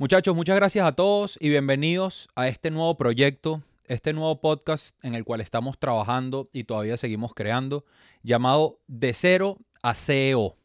Muchachos, 0.00 0.36
muchas 0.36 0.54
gracias 0.54 0.86
a 0.86 0.92
todos 0.92 1.36
y 1.40 1.48
bienvenidos 1.48 2.28
a 2.36 2.46
este 2.46 2.70
nuevo 2.70 2.96
proyecto, 2.96 3.64
este 3.86 4.12
nuevo 4.12 4.40
podcast 4.40 4.96
en 5.04 5.16
el 5.16 5.24
cual 5.24 5.40
estamos 5.40 5.76
trabajando 5.76 6.48
y 6.52 6.62
todavía 6.62 6.96
seguimos 6.96 7.34
creando, 7.34 7.84
llamado 8.22 8.78
De 8.86 9.12
Cero 9.12 9.58
a 9.82 9.94
CEO, 9.94 10.56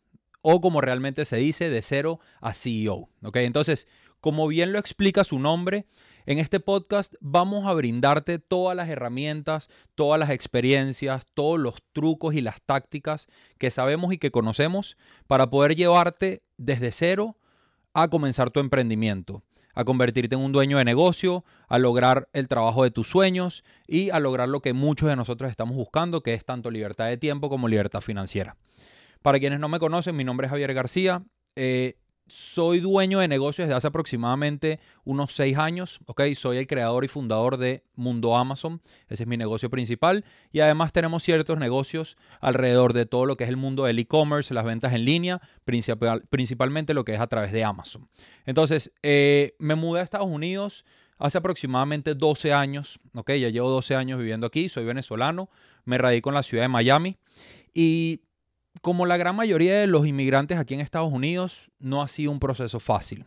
o 0.43 0.61
como 0.61 0.81
realmente 0.81 1.25
se 1.25 1.37
dice, 1.37 1.71
De 1.71 1.81
Cero 1.81 2.19
a 2.41 2.53
CEO. 2.53 3.09
¿ok? 3.23 3.37
Entonces, 3.37 3.87
como 4.21 4.47
bien 4.47 4.71
lo 4.71 4.77
explica 4.77 5.23
su 5.23 5.39
nombre, 5.39 5.87
en 6.27 6.37
este 6.37 6.59
podcast 6.59 7.15
vamos 7.19 7.65
a 7.65 7.73
brindarte 7.73 8.37
todas 8.37 8.77
las 8.77 8.87
herramientas, 8.87 9.67
todas 9.95 10.19
las 10.19 10.29
experiencias, 10.29 11.25
todos 11.33 11.59
los 11.59 11.81
trucos 11.91 12.35
y 12.35 12.41
las 12.41 12.61
tácticas 12.61 13.25
que 13.57 13.71
sabemos 13.71 14.13
y 14.13 14.19
que 14.19 14.29
conocemos 14.29 14.95
para 15.25 15.49
poder 15.49 15.75
llevarte 15.75 16.43
desde 16.57 16.91
cero 16.91 17.35
a 17.93 18.07
comenzar 18.07 18.51
tu 18.51 18.59
emprendimiento, 18.59 19.43
a 19.75 19.83
convertirte 19.83 20.35
en 20.35 20.41
un 20.41 20.51
dueño 20.51 20.77
de 20.77 20.85
negocio, 20.85 21.43
a 21.67 21.79
lograr 21.79 22.29
el 22.33 22.47
trabajo 22.47 22.83
de 22.83 22.91
tus 22.91 23.09
sueños 23.09 23.63
y 23.87 24.09
a 24.09 24.19
lograr 24.19 24.49
lo 24.49 24.61
que 24.61 24.73
muchos 24.73 25.09
de 25.09 25.15
nosotros 25.15 25.49
estamos 25.49 25.75
buscando, 25.75 26.21
que 26.21 26.33
es 26.33 26.45
tanto 26.45 26.71
libertad 26.71 27.07
de 27.07 27.17
tiempo 27.17 27.49
como 27.49 27.67
libertad 27.67 28.01
financiera. 28.01 28.55
Para 29.21 29.39
quienes 29.39 29.59
no 29.59 29.69
me 29.69 29.79
conocen, 29.79 30.15
mi 30.15 30.23
nombre 30.23 30.47
es 30.47 30.51
Javier 30.51 30.73
García. 30.73 31.23
Eh, 31.55 31.95
soy 32.27 32.79
dueño 32.79 33.19
de 33.19 33.27
negocios 33.27 33.67
desde 33.67 33.77
hace 33.77 33.87
aproximadamente 33.87 34.79
unos 35.03 35.33
seis 35.33 35.57
años, 35.57 35.99
¿ok? 36.05 36.21
Soy 36.35 36.57
el 36.57 36.67
creador 36.67 37.03
y 37.05 37.07
fundador 37.07 37.57
de 37.57 37.83
Mundo 37.95 38.35
Amazon, 38.37 38.81
ese 39.09 39.23
es 39.23 39.27
mi 39.27 39.37
negocio 39.37 39.69
principal. 39.69 40.23
Y 40.51 40.61
además 40.61 40.93
tenemos 40.93 41.23
ciertos 41.23 41.57
negocios 41.57 42.17
alrededor 42.39 42.93
de 42.93 43.05
todo 43.05 43.25
lo 43.25 43.35
que 43.35 43.43
es 43.43 43.49
el 43.49 43.57
mundo 43.57 43.85
del 43.85 43.99
e-commerce, 43.99 44.53
las 44.53 44.65
ventas 44.65 44.93
en 44.93 45.05
línea, 45.05 45.41
principalmente 45.65 46.93
lo 46.93 47.03
que 47.03 47.13
es 47.13 47.19
a 47.19 47.27
través 47.27 47.51
de 47.51 47.63
Amazon. 47.63 48.07
Entonces, 48.45 48.91
eh, 49.03 49.55
me 49.59 49.75
mudé 49.75 49.99
a 49.99 50.03
Estados 50.03 50.27
Unidos 50.27 50.85
hace 51.17 51.37
aproximadamente 51.37 52.15
12 52.15 52.53
años, 52.53 52.99
¿ok? 53.13 53.31
Ya 53.31 53.49
llevo 53.49 53.69
12 53.69 53.95
años 53.95 54.19
viviendo 54.19 54.47
aquí, 54.47 54.69
soy 54.69 54.85
venezolano, 54.85 55.49
me 55.85 55.97
radico 55.97 56.29
en 56.29 56.35
la 56.35 56.43
ciudad 56.43 56.63
de 56.63 56.69
Miami 56.69 57.17
y 57.73 58.21
como 58.83 59.05
la 59.05 59.15
gran 59.15 59.37
mayoría 59.37 59.79
de 59.79 59.87
los 59.87 60.05
inmigrantes 60.05 60.57
aquí 60.57 60.73
en 60.73 60.81
Estados 60.81 61.09
Unidos, 61.09 61.71
no 61.79 62.01
ha 62.01 62.09
sido 62.09 62.31
un 62.31 62.41
proceso 62.41 62.81
fácil. 62.81 63.25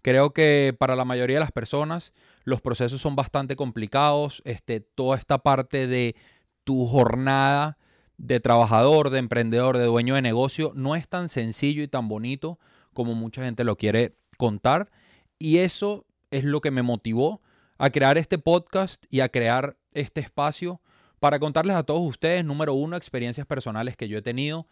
Creo 0.00 0.32
que 0.32 0.74
para 0.78 0.96
la 0.96 1.04
mayoría 1.04 1.36
de 1.36 1.40
las 1.40 1.52
personas 1.52 2.14
los 2.44 2.62
procesos 2.62 2.98
son 2.98 3.14
bastante 3.14 3.54
complicados. 3.54 4.40
Este, 4.46 4.80
toda 4.80 5.18
esta 5.18 5.36
parte 5.36 5.86
de 5.86 6.16
tu 6.64 6.86
jornada 6.86 7.76
de 8.16 8.40
trabajador, 8.40 9.10
de 9.10 9.18
emprendedor, 9.18 9.76
de 9.76 9.84
dueño 9.84 10.14
de 10.14 10.22
negocio, 10.22 10.72
no 10.74 10.96
es 10.96 11.06
tan 11.06 11.28
sencillo 11.28 11.82
y 11.82 11.88
tan 11.88 12.08
bonito 12.08 12.58
como 12.94 13.14
mucha 13.14 13.44
gente 13.44 13.64
lo 13.64 13.76
quiere 13.76 14.16
contar. 14.38 14.90
Y 15.38 15.58
eso 15.58 16.06
es 16.30 16.44
lo 16.44 16.62
que 16.62 16.70
me 16.70 16.80
motivó 16.80 17.42
a 17.76 17.90
crear 17.90 18.16
este 18.16 18.38
podcast 18.38 19.04
y 19.10 19.20
a 19.20 19.28
crear 19.28 19.76
este 19.92 20.22
espacio 20.22 20.80
para 21.20 21.38
contarles 21.38 21.76
a 21.76 21.82
todos 21.82 22.02
ustedes, 22.02 22.44
número 22.44 22.74
uno, 22.74 22.96
experiencias 22.96 23.46
personales 23.46 23.96
que 23.96 24.08
yo 24.08 24.18
he 24.18 24.22
tenido. 24.22 24.66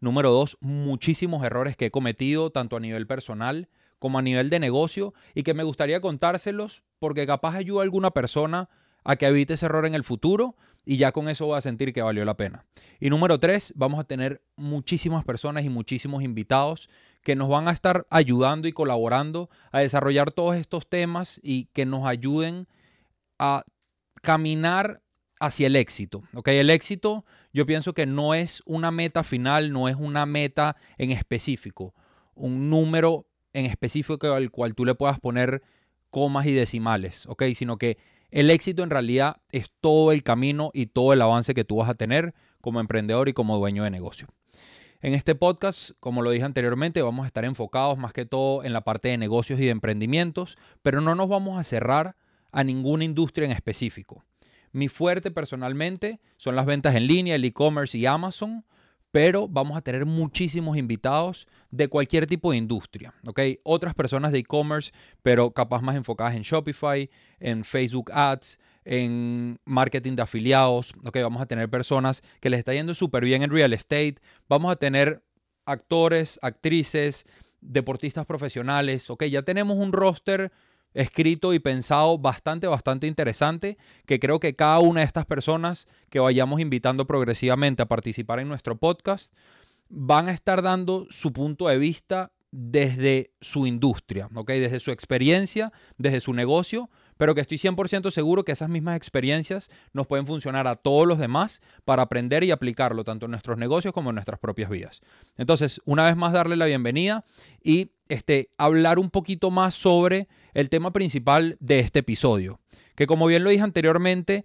Número 0.00 0.30
dos, 0.30 0.56
muchísimos 0.60 1.44
errores 1.44 1.76
que 1.76 1.86
he 1.86 1.90
cometido, 1.90 2.50
tanto 2.50 2.76
a 2.76 2.80
nivel 2.80 3.06
personal 3.06 3.68
como 3.98 4.18
a 4.18 4.22
nivel 4.22 4.50
de 4.50 4.58
negocio, 4.58 5.14
y 5.32 5.44
que 5.44 5.54
me 5.54 5.62
gustaría 5.62 6.00
contárselos 6.00 6.82
porque 6.98 7.24
capaz 7.24 7.54
ayuda 7.54 7.82
a 7.82 7.84
alguna 7.84 8.10
persona 8.10 8.68
a 9.04 9.16
que 9.16 9.26
evite 9.26 9.54
ese 9.54 9.66
error 9.66 9.86
en 9.86 9.94
el 9.94 10.04
futuro 10.04 10.56
y 10.84 10.96
ya 10.96 11.12
con 11.12 11.28
eso 11.28 11.46
voy 11.46 11.58
a 11.58 11.60
sentir 11.60 11.92
que 11.92 12.02
valió 12.02 12.24
la 12.24 12.36
pena. 12.36 12.64
Y 13.00 13.10
número 13.10 13.38
tres, 13.38 13.72
vamos 13.76 14.00
a 14.00 14.04
tener 14.04 14.42
muchísimas 14.56 15.24
personas 15.24 15.64
y 15.64 15.68
muchísimos 15.68 16.22
invitados 16.22 16.88
que 17.22 17.36
nos 17.36 17.48
van 17.48 17.68
a 17.68 17.72
estar 17.72 18.06
ayudando 18.10 18.68
y 18.68 18.72
colaborando 18.72 19.50
a 19.70 19.80
desarrollar 19.80 20.32
todos 20.32 20.56
estos 20.56 20.88
temas 20.88 21.40
y 21.42 21.66
que 21.66 21.86
nos 21.86 22.04
ayuden 22.06 22.66
a 23.38 23.64
caminar 24.20 25.01
hacia 25.42 25.66
el 25.66 25.76
éxito. 25.76 26.22
¿ok? 26.34 26.48
El 26.48 26.70
éxito 26.70 27.24
yo 27.52 27.66
pienso 27.66 27.92
que 27.92 28.06
no 28.06 28.34
es 28.34 28.62
una 28.64 28.90
meta 28.90 29.24
final, 29.24 29.72
no 29.72 29.88
es 29.88 29.96
una 29.96 30.24
meta 30.24 30.76
en 30.98 31.10
específico, 31.10 31.94
un 32.34 32.70
número 32.70 33.26
en 33.52 33.66
específico 33.66 34.32
al 34.32 34.50
cual 34.50 34.74
tú 34.74 34.84
le 34.84 34.94
puedas 34.94 35.18
poner 35.18 35.62
comas 36.10 36.46
y 36.46 36.52
decimales, 36.52 37.26
¿ok? 37.26 37.44
Sino 37.54 37.76
que 37.76 37.98
el 38.30 38.50
éxito 38.50 38.82
en 38.82 38.90
realidad 38.90 39.42
es 39.50 39.70
todo 39.80 40.12
el 40.12 40.22
camino 40.22 40.70
y 40.72 40.86
todo 40.86 41.12
el 41.12 41.20
avance 41.20 41.54
que 41.54 41.64
tú 41.64 41.76
vas 41.76 41.90
a 41.90 41.94
tener 41.94 42.34
como 42.60 42.80
emprendedor 42.80 43.28
y 43.28 43.32
como 43.32 43.58
dueño 43.58 43.84
de 43.84 43.90
negocio. 43.90 44.28
En 45.00 45.14
este 45.14 45.34
podcast, 45.34 45.90
como 45.98 46.22
lo 46.22 46.30
dije 46.30 46.44
anteriormente, 46.44 47.02
vamos 47.02 47.24
a 47.24 47.26
estar 47.26 47.44
enfocados 47.44 47.98
más 47.98 48.12
que 48.12 48.24
todo 48.24 48.62
en 48.62 48.72
la 48.72 48.84
parte 48.84 49.08
de 49.08 49.18
negocios 49.18 49.58
y 49.58 49.64
de 49.64 49.70
emprendimientos, 49.70 50.56
pero 50.82 51.00
no 51.00 51.16
nos 51.16 51.28
vamos 51.28 51.58
a 51.58 51.64
cerrar 51.64 52.14
a 52.52 52.62
ninguna 52.62 53.04
industria 53.04 53.46
en 53.46 53.52
específico. 53.52 54.24
Mi 54.72 54.88
fuerte 54.88 55.30
personalmente 55.30 56.20
son 56.36 56.56
las 56.56 56.66
ventas 56.66 56.94
en 56.94 57.06
línea, 57.06 57.34
el 57.34 57.44
e-commerce 57.44 57.96
y 57.96 58.06
Amazon, 58.06 58.64
pero 59.12 59.46
vamos 59.46 59.76
a 59.76 59.82
tener 59.82 60.06
muchísimos 60.06 60.78
invitados 60.78 61.46
de 61.70 61.88
cualquier 61.88 62.26
tipo 62.26 62.50
de 62.50 62.56
industria, 62.56 63.14
¿ok? 63.26 63.40
Otras 63.62 63.94
personas 63.94 64.32
de 64.32 64.38
e-commerce, 64.38 64.90
pero 65.22 65.50
capaz 65.50 65.82
más 65.82 65.96
enfocadas 65.96 66.34
en 66.34 66.42
Shopify, 66.42 67.10
en 67.38 67.62
Facebook 67.62 68.10
Ads, 68.10 68.58
en 68.84 69.60
marketing 69.66 70.16
de 70.16 70.22
afiliados, 70.22 70.94
¿ok? 71.04 71.18
Vamos 71.22 71.42
a 71.42 71.46
tener 71.46 71.68
personas 71.68 72.22
que 72.40 72.48
les 72.48 72.58
está 72.58 72.72
yendo 72.72 72.94
súper 72.94 73.24
bien 73.24 73.42
en 73.42 73.50
real 73.50 73.74
estate, 73.74 74.16
vamos 74.48 74.72
a 74.72 74.76
tener 74.76 75.22
actores, 75.66 76.38
actrices, 76.42 77.26
deportistas 77.60 78.24
profesionales, 78.24 79.10
¿ok? 79.10 79.24
Ya 79.24 79.42
tenemos 79.42 79.76
un 79.76 79.92
roster 79.92 80.52
escrito 80.94 81.54
y 81.54 81.58
pensado 81.58 82.18
bastante, 82.18 82.66
bastante 82.66 83.06
interesante, 83.06 83.78
que 84.06 84.18
creo 84.18 84.40
que 84.40 84.54
cada 84.54 84.78
una 84.78 85.00
de 85.00 85.06
estas 85.06 85.26
personas 85.26 85.88
que 86.10 86.20
vayamos 86.20 86.60
invitando 86.60 87.06
progresivamente 87.06 87.82
a 87.82 87.86
participar 87.86 88.40
en 88.40 88.48
nuestro 88.48 88.76
podcast 88.76 89.34
van 89.88 90.28
a 90.28 90.32
estar 90.32 90.62
dando 90.62 91.06
su 91.10 91.32
punto 91.32 91.68
de 91.68 91.78
vista 91.78 92.32
desde 92.50 93.32
su 93.40 93.66
industria. 93.66 94.28
Desde 94.46 94.78
su 94.78 94.90
experiencia, 94.90 95.72
desde 95.96 96.20
su 96.20 96.32
negocio, 96.32 96.90
pero 97.16 97.34
que 97.34 97.40
estoy 97.40 97.58
100% 97.58 98.10
seguro 98.10 98.44
que 98.44 98.52
esas 98.52 98.68
mismas 98.68 98.96
experiencias 98.96 99.70
nos 99.92 100.06
pueden 100.06 100.26
funcionar 100.26 100.66
a 100.68 100.74
todos 100.74 101.06
los 101.06 101.18
demás 101.18 101.60
para 101.84 102.02
aprender 102.02 102.44
y 102.44 102.50
aplicarlo 102.50 103.04
tanto 103.04 103.26
en 103.26 103.30
nuestros 103.32 103.58
negocios 103.58 103.92
como 103.92 104.10
en 104.10 104.16
nuestras 104.16 104.38
propias 104.38 104.70
vidas. 104.70 105.02
Entonces, 105.36 105.80
una 105.84 106.04
vez 106.04 106.16
más 106.16 106.32
darle 106.32 106.56
la 106.56 106.66
bienvenida 106.66 107.24
y 107.62 107.90
este, 108.08 108.50
hablar 108.58 108.98
un 108.98 109.10
poquito 109.10 109.50
más 109.50 109.74
sobre 109.74 110.28
el 110.54 110.68
tema 110.68 110.92
principal 110.92 111.56
de 111.60 111.80
este 111.80 112.00
episodio, 112.00 112.60
que 112.94 113.06
como 113.06 113.26
bien 113.26 113.44
lo 113.44 113.50
dije 113.50 113.62
anteriormente, 113.62 114.44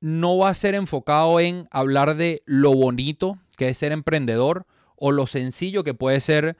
no 0.00 0.38
va 0.38 0.50
a 0.50 0.54
ser 0.54 0.74
enfocado 0.74 1.40
en 1.40 1.68
hablar 1.70 2.16
de 2.16 2.42
lo 2.46 2.72
bonito 2.72 3.38
que 3.56 3.68
es 3.68 3.78
ser 3.78 3.92
emprendedor 3.92 4.66
o 4.96 5.12
lo 5.12 5.26
sencillo 5.26 5.84
que 5.84 5.94
puede 5.94 6.20
ser 6.20 6.56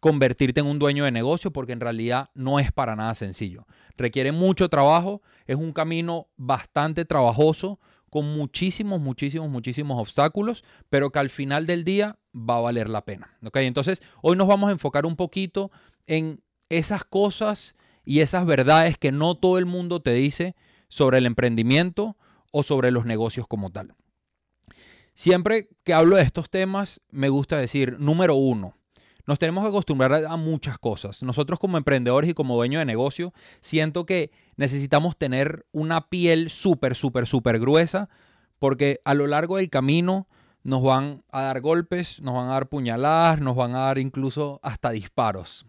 convertirte 0.00 0.60
en 0.60 0.66
un 0.66 0.78
dueño 0.78 1.04
de 1.04 1.10
negocio 1.10 1.52
porque 1.52 1.72
en 1.72 1.80
realidad 1.80 2.30
no 2.34 2.58
es 2.58 2.72
para 2.72 2.96
nada 2.96 3.14
sencillo. 3.14 3.66
Requiere 3.96 4.32
mucho 4.32 4.68
trabajo, 4.68 5.22
es 5.46 5.56
un 5.56 5.72
camino 5.72 6.28
bastante 6.36 7.04
trabajoso, 7.04 7.78
con 8.10 8.24
muchísimos, 8.36 9.00
muchísimos, 9.00 9.50
muchísimos 9.50 10.00
obstáculos, 10.00 10.64
pero 10.88 11.10
que 11.10 11.18
al 11.18 11.30
final 11.30 11.66
del 11.66 11.84
día 11.84 12.18
va 12.34 12.56
a 12.56 12.60
valer 12.60 12.88
la 12.88 13.04
pena. 13.04 13.36
Entonces, 13.54 14.02
hoy 14.22 14.36
nos 14.36 14.48
vamos 14.48 14.68
a 14.70 14.72
enfocar 14.72 15.04
un 15.04 15.16
poquito 15.16 15.70
en 16.06 16.40
esas 16.70 17.04
cosas 17.04 17.76
y 18.04 18.20
esas 18.20 18.46
verdades 18.46 18.96
que 18.96 19.12
no 19.12 19.34
todo 19.34 19.58
el 19.58 19.66
mundo 19.66 20.00
te 20.00 20.12
dice 20.12 20.56
sobre 20.88 21.18
el 21.18 21.26
emprendimiento 21.26 22.16
o 22.50 22.62
sobre 22.62 22.90
los 22.90 23.04
negocios 23.04 23.46
como 23.46 23.70
tal. 23.70 23.94
Siempre 25.12 25.68
que 25.84 25.92
hablo 25.92 26.16
de 26.16 26.22
estos 26.22 26.48
temas, 26.48 27.00
me 27.10 27.28
gusta 27.28 27.58
decir, 27.58 27.96
número 27.98 28.36
uno, 28.36 28.77
nos 29.28 29.38
tenemos 29.38 29.62
que 29.62 29.68
acostumbrar 29.68 30.24
a 30.24 30.36
muchas 30.38 30.78
cosas. 30.78 31.22
Nosotros 31.22 31.58
como 31.58 31.76
emprendedores 31.76 32.30
y 32.30 32.32
como 32.32 32.56
dueños 32.56 32.80
de 32.80 32.86
negocio, 32.86 33.34
siento 33.60 34.06
que 34.06 34.30
necesitamos 34.56 35.18
tener 35.18 35.66
una 35.70 36.08
piel 36.08 36.48
súper, 36.48 36.94
súper, 36.94 37.26
súper 37.26 37.60
gruesa, 37.60 38.08
porque 38.58 39.02
a 39.04 39.12
lo 39.12 39.26
largo 39.26 39.58
del 39.58 39.68
camino 39.68 40.28
nos 40.62 40.82
van 40.82 41.24
a 41.30 41.42
dar 41.42 41.60
golpes, 41.60 42.22
nos 42.22 42.36
van 42.36 42.48
a 42.48 42.52
dar 42.52 42.70
puñaladas, 42.70 43.38
nos 43.38 43.54
van 43.54 43.74
a 43.74 43.80
dar 43.80 43.98
incluso 43.98 44.60
hasta 44.62 44.92
disparos. 44.92 45.66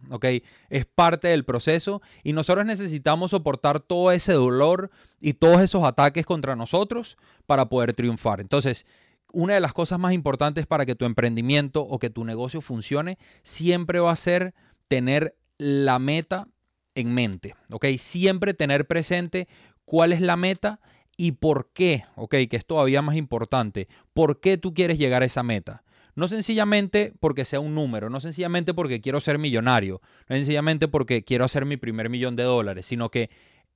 Es 0.70 0.86
parte 0.86 1.28
del 1.28 1.44
proceso 1.44 2.02
y 2.24 2.32
nosotros 2.32 2.66
necesitamos 2.66 3.32
soportar 3.32 3.82
todo 3.82 4.14
ese 4.14 4.32
dolor 4.32 4.90
y 5.20 5.34
todos 5.34 5.60
esos 5.60 5.84
ataques 5.84 6.26
contra 6.26 6.56
nosotros 6.56 7.18
para 7.46 7.68
poder 7.68 7.94
triunfar. 7.94 8.40
Entonces, 8.40 8.86
una 9.34 9.54
de 9.54 9.60
las 9.60 9.74
cosas 9.74 10.00
más 10.00 10.14
importantes 10.14 10.66
para 10.66 10.86
que 10.86 10.96
tu 10.96 11.06
emprendimiento 11.06 11.82
o 11.82 12.00
que 12.00 12.10
tu 12.10 12.24
negocio 12.24 12.62
funcione 12.62 13.18
siempre 13.44 14.00
va 14.00 14.12
a 14.12 14.16
ser 14.16 14.54
tener 14.88 15.36
la 15.58 16.00
meta 16.00 16.48
en 16.96 17.14
mente, 17.14 17.56
¿ok? 17.70 17.86
Siempre 17.98 18.54
tener 18.54 18.88
presente 18.88 19.48
cuál 19.86 20.14
es 20.14 20.22
la 20.22 20.36
meta 20.36 20.80
y 21.18 21.34
por 21.34 21.72
qué, 21.74 22.06
¿ok? 22.16 22.36
Que 22.50 22.58
es 22.58 22.66
todavía 22.66 23.02
más 23.02 23.16
importante. 23.16 23.88
¿Por 24.14 24.40
qué 24.40 24.58
tú 24.58 24.74
quieres 24.74 24.98
llegar 24.98 25.22
a 25.22 25.26
esa 25.26 25.44
meta? 25.44 25.84
No 26.16 26.28
sencillamente 26.28 27.14
porque 27.20 27.46
sea 27.46 27.60
un 27.60 27.76
número, 27.76 28.10
no 28.10 28.20
sencillamente 28.20 28.74
porque 28.74 29.00
quiero 29.00 29.22
ser 29.22 29.38
millonario, 29.38 30.02
no 30.28 30.36
sencillamente 30.36 30.88
porque 30.88 31.24
quiero 31.24 31.46
hacer 31.46 31.66
mi 31.66 31.78
primer 31.78 32.10
millón 32.10 32.36
de 32.36 32.44
dólares, 32.44 32.86
sino 32.86 33.10
que 33.10 33.30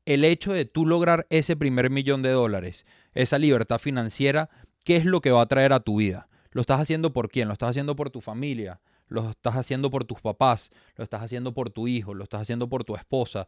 el 0.06 0.26
hecho 0.26 0.52
de 0.52 0.66
tú 0.66 0.86
lograr 0.86 1.26
ese 1.30 1.56
primer 1.56 1.90
millón 1.90 2.22
de 2.22 2.30
dólares, 2.30 2.86
esa 3.14 3.38
libertad 3.38 3.80
financiera, 3.80 4.50
¿qué 4.84 4.98
es 4.98 5.06
lo 5.06 5.22
que 5.22 5.32
va 5.32 5.42
a 5.42 5.48
traer 5.48 5.74
a 5.74 5.80
tu 5.80 5.98
vida? 5.98 6.28
¿Lo 6.52 6.62
estás 6.62 6.80
haciendo 6.80 7.14
por 7.14 7.30
quién? 7.30 7.48
¿Lo 7.48 7.54
estás 7.54 7.72
haciendo 7.72 7.96
por 7.96 8.10
tu 8.10 8.22
familia? 8.22 8.80
¿Lo 9.08 9.30
estás 9.30 9.56
haciendo 9.56 9.90
por 9.90 10.06
tus 10.06 10.22
papás? 10.22 10.72
¿Lo 10.96 11.04
estás 11.04 11.22
haciendo 11.22 11.54
por 11.54 11.70
tu 11.70 11.88
hijo? 11.88 12.14
¿Lo 12.14 12.24
estás 12.24 12.42
haciendo 12.42 12.70
por 12.70 12.84
tu 12.84 12.96
esposa? 12.96 13.48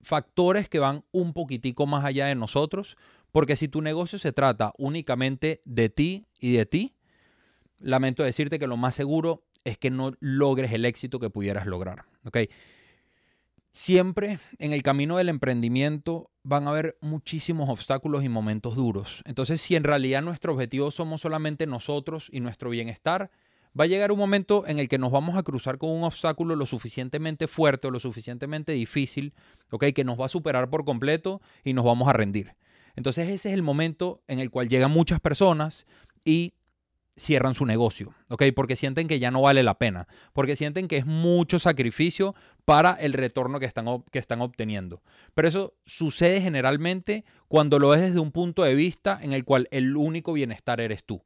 Factores 0.00 0.68
que 0.68 0.78
van 0.78 1.04
un 1.12 1.32
poquitico 1.32 1.86
más 1.86 2.04
allá 2.04 2.26
de 2.26 2.34
nosotros, 2.34 2.96
porque 3.30 3.56
si 3.56 3.68
tu 3.68 3.80
negocio 3.80 4.18
se 4.18 4.32
trata 4.32 4.72
únicamente 4.76 5.62
de 5.64 5.88
ti 5.88 6.26
y 6.38 6.52
de 6.52 6.66
ti, 6.66 6.94
lamento 7.78 8.22
decirte 8.22 8.58
que 8.58 8.66
lo 8.66 8.76
más 8.76 8.94
seguro 8.94 9.44
es 9.64 9.78
que 9.78 9.90
no 9.90 10.12
logres 10.20 10.72
el 10.72 10.84
éxito 10.84 11.18
que 11.20 11.30
pudieras 11.30 11.66
lograr. 11.66 12.04
Siempre 13.72 14.38
en 14.58 14.74
el 14.74 14.82
camino 14.82 15.16
del 15.16 15.30
emprendimiento 15.30 16.30
van 16.42 16.66
a 16.66 16.70
haber 16.70 16.98
muchísimos 17.00 17.70
obstáculos 17.70 18.22
y 18.22 18.28
momentos 18.28 18.76
duros. 18.76 19.22
Entonces, 19.24 19.62
si 19.62 19.76
en 19.76 19.84
realidad 19.84 20.20
nuestro 20.20 20.52
objetivo 20.52 20.90
somos 20.90 21.22
solamente 21.22 21.66
nosotros 21.66 22.28
y 22.30 22.40
nuestro 22.40 22.68
bienestar, 22.68 23.30
va 23.78 23.84
a 23.84 23.86
llegar 23.86 24.12
un 24.12 24.18
momento 24.18 24.66
en 24.66 24.78
el 24.78 24.88
que 24.88 24.98
nos 24.98 25.10
vamos 25.10 25.38
a 25.38 25.42
cruzar 25.42 25.78
con 25.78 25.88
un 25.88 26.04
obstáculo 26.04 26.54
lo 26.54 26.66
suficientemente 26.66 27.48
fuerte 27.48 27.88
o 27.88 27.90
lo 27.90 27.98
suficientemente 27.98 28.72
difícil, 28.72 29.32
¿ok? 29.70 29.86
Que 29.94 30.04
nos 30.04 30.20
va 30.20 30.26
a 30.26 30.28
superar 30.28 30.68
por 30.68 30.84
completo 30.84 31.40
y 31.64 31.72
nos 31.72 31.86
vamos 31.86 32.08
a 32.08 32.12
rendir. 32.12 32.54
Entonces 32.94 33.28
ese 33.28 33.48
es 33.48 33.54
el 33.54 33.62
momento 33.62 34.22
en 34.28 34.38
el 34.38 34.50
cual 34.50 34.68
llegan 34.68 34.90
muchas 34.90 35.18
personas 35.18 35.86
y 36.26 36.52
cierran 37.16 37.54
su 37.54 37.66
negocio, 37.66 38.14
¿ok? 38.28 38.44
Porque 38.54 38.76
sienten 38.76 39.06
que 39.06 39.18
ya 39.18 39.30
no 39.30 39.42
vale 39.42 39.62
la 39.62 39.78
pena, 39.78 40.08
porque 40.32 40.56
sienten 40.56 40.88
que 40.88 40.96
es 40.96 41.06
mucho 41.06 41.58
sacrificio 41.58 42.34
para 42.64 42.92
el 42.92 43.12
retorno 43.12 43.60
que 43.60 43.66
están, 43.66 43.86
que 44.10 44.18
están 44.18 44.40
obteniendo. 44.40 45.02
Pero 45.34 45.48
eso 45.48 45.74
sucede 45.84 46.40
generalmente 46.40 47.24
cuando 47.48 47.78
lo 47.78 47.90
ves 47.90 48.00
desde 48.00 48.20
un 48.20 48.32
punto 48.32 48.62
de 48.62 48.74
vista 48.74 49.18
en 49.22 49.32
el 49.32 49.44
cual 49.44 49.68
el 49.70 49.96
único 49.96 50.32
bienestar 50.32 50.80
eres 50.80 51.04
tú. 51.04 51.22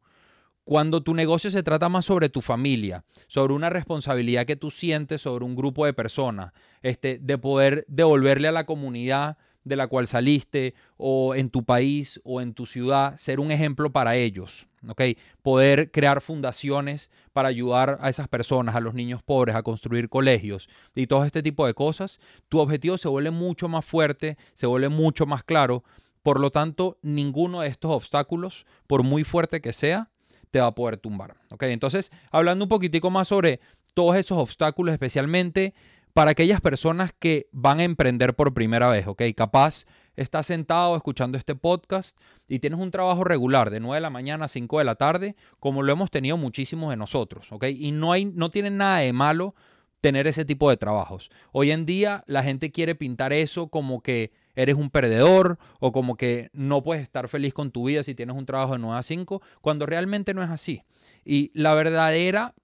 Cuando 0.64 1.00
tu 1.00 1.14
negocio 1.14 1.48
se 1.52 1.62
trata 1.62 1.88
más 1.88 2.06
sobre 2.06 2.28
tu 2.28 2.42
familia, 2.42 3.04
sobre 3.28 3.54
una 3.54 3.70
responsabilidad 3.70 4.46
que 4.46 4.56
tú 4.56 4.72
sientes 4.72 5.22
sobre 5.22 5.44
un 5.44 5.54
grupo 5.54 5.86
de 5.86 5.92
personas, 5.92 6.52
este, 6.82 7.18
de 7.18 7.38
poder 7.38 7.84
devolverle 7.86 8.48
a 8.48 8.52
la 8.52 8.66
comunidad 8.66 9.38
de 9.66 9.74
la 9.74 9.88
cual 9.88 10.06
saliste 10.06 10.74
o 10.96 11.34
en 11.34 11.50
tu 11.50 11.64
país 11.64 12.20
o 12.22 12.40
en 12.40 12.54
tu 12.54 12.66
ciudad, 12.66 13.16
ser 13.16 13.40
un 13.40 13.50
ejemplo 13.50 13.90
para 13.90 14.14
ellos, 14.14 14.68
¿ok? 14.86 15.02
Poder 15.42 15.90
crear 15.90 16.20
fundaciones 16.20 17.10
para 17.32 17.48
ayudar 17.48 17.98
a 18.00 18.08
esas 18.08 18.28
personas, 18.28 18.76
a 18.76 18.80
los 18.80 18.94
niños 18.94 19.24
pobres, 19.24 19.56
a 19.56 19.64
construir 19.64 20.08
colegios 20.08 20.68
y 20.94 21.08
todo 21.08 21.24
este 21.24 21.42
tipo 21.42 21.66
de 21.66 21.74
cosas, 21.74 22.20
tu 22.48 22.60
objetivo 22.60 22.96
se 22.96 23.08
vuelve 23.08 23.32
mucho 23.32 23.66
más 23.66 23.84
fuerte, 23.84 24.38
se 24.54 24.68
vuelve 24.68 24.88
mucho 24.88 25.26
más 25.26 25.42
claro. 25.42 25.82
Por 26.22 26.38
lo 26.38 26.52
tanto, 26.52 26.98
ninguno 27.02 27.62
de 27.62 27.68
estos 27.68 27.90
obstáculos, 27.90 28.66
por 28.86 29.02
muy 29.02 29.24
fuerte 29.24 29.60
que 29.60 29.72
sea, 29.72 30.10
te 30.52 30.60
va 30.60 30.68
a 30.68 30.74
poder 30.76 30.96
tumbar. 30.96 31.34
¿ok? 31.50 31.64
Entonces, 31.64 32.12
hablando 32.30 32.64
un 32.64 32.68
poquitico 32.68 33.10
más 33.10 33.26
sobre 33.26 33.58
todos 33.94 34.14
esos 34.14 34.38
obstáculos, 34.38 34.92
especialmente 34.92 35.74
para 36.16 36.30
aquellas 36.30 36.62
personas 36.62 37.12
que 37.12 37.46
van 37.52 37.78
a 37.78 37.84
emprender 37.84 38.34
por 38.34 38.54
primera 38.54 38.88
vez, 38.88 39.06
¿ok? 39.06 39.20
Capaz 39.36 39.84
estás 40.16 40.46
sentado 40.46 40.96
escuchando 40.96 41.36
este 41.36 41.54
podcast 41.54 42.18
y 42.48 42.58
tienes 42.58 42.80
un 42.80 42.90
trabajo 42.90 43.22
regular 43.22 43.68
de 43.68 43.80
9 43.80 43.96
de 43.96 44.00
la 44.00 44.08
mañana 44.08 44.46
a 44.46 44.48
5 44.48 44.78
de 44.78 44.84
la 44.86 44.94
tarde, 44.94 45.36
como 45.60 45.82
lo 45.82 45.92
hemos 45.92 46.10
tenido 46.10 46.38
muchísimos 46.38 46.88
de 46.88 46.96
nosotros, 46.96 47.52
¿ok? 47.52 47.64
Y 47.64 47.90
no, 47.92 48.12
hay, 48.12 48.24
no 48.24 48.50
tiene 48.50 48.70
nada 48.70 49.00
de 49.00 49.12
malo 49.12 49.54
tener 50.00 50.26
ese 50.26 50.46
tipo 50.46 50.70
de 50.70 50.78
trabajos. 50.78 51.30
Hoy 51.52 51.70
en 51.70 51.84
día 51.84 52.24
la 52.26 52.42
gente 52.42 52.72
quiere 52.72 52.94
pintar 52.94 53.34
eso 53.34 53.68
como 53.68 54.00
que 54.00 54.32
eres 54.54 54.76
un 54.76 54.88
perdedor 54.88 55.58
o 55.80 55.92
como 55.92 56.16
que 56.16 56.48
no 56.54 56.82
puedes 56.82 57.02
estar 57.02 57.28
feliz 57.28 57.52
con 57.52 57.72
tu 57.72 57.88
vida 57.88 58.02
si 58.02 58.14
tienes 58.14 58.36
un 58.36 58.46
trabajo 58.46 58.72
de 58.72 58.78
9 58.78 58.98
a 58.98 59.02
5, 59.02 59.42
cuando 59.60 59.84
realmente 59.84 60.32
no 60.32 60.42
es 60.42 60.48
así. 60.48 60.82
Y 61.26 61.50
la 61.52 61.74
verdadera 61.74 62.54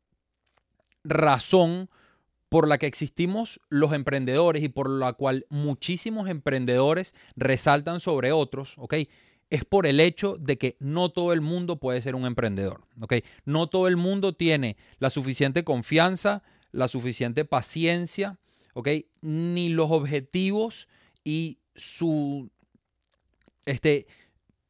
razón 1.05 1.91
por 2.53 2.69
la 2.69 2.77
que 2.77 2.87
existimos 2.87 3.63
los 3.71 3.95
emprendedores 3.95 4.63
y 4.63 4.69
por 4.69 4.91
la 4.91 5.15
cual 5.15 5.47
muchísimos 5.49 6.29
emprendedores 6.29 7.15
resaltan 7.35 7.99
sobre 7.99 8.31
otros, 8.31 8.75
¿ok? 8.77 8.95
Es 9.49 9.65
por 9.65 9.87
el 9.87 10.01
hecho 10.01 10.37
de 10.37 10.59
que 10.59 10.77
no 10.79 11.09
todo 11.09 11.33
el 11.33 11.41
mundo 11.41 11.81
puede 11.81 12.03
ser 12.03 12.15
un 12.15 12.27
emprendedor, 12.27 12.83
¿ok? 13.01 13.15
No 13.47 13.71
todo 13.71 13.89
el 13.89 13.97
mundo 13.97 14.35
tiene 14.35 14.77
la 14.99 15.09
suficiente 15.09 15.65
confianza, 15.65 16.43
la 16.73 16.89
suficiente 16.89 17.47
paciencia, 17.47 18.39
¿ok? 18.75 18.89
Ni 19.23 19.71
los 19.71 19.91
objetivos 19.91 20.89
y 21.25 21.59
su, 21.75 22.51
este, 23.65 24.07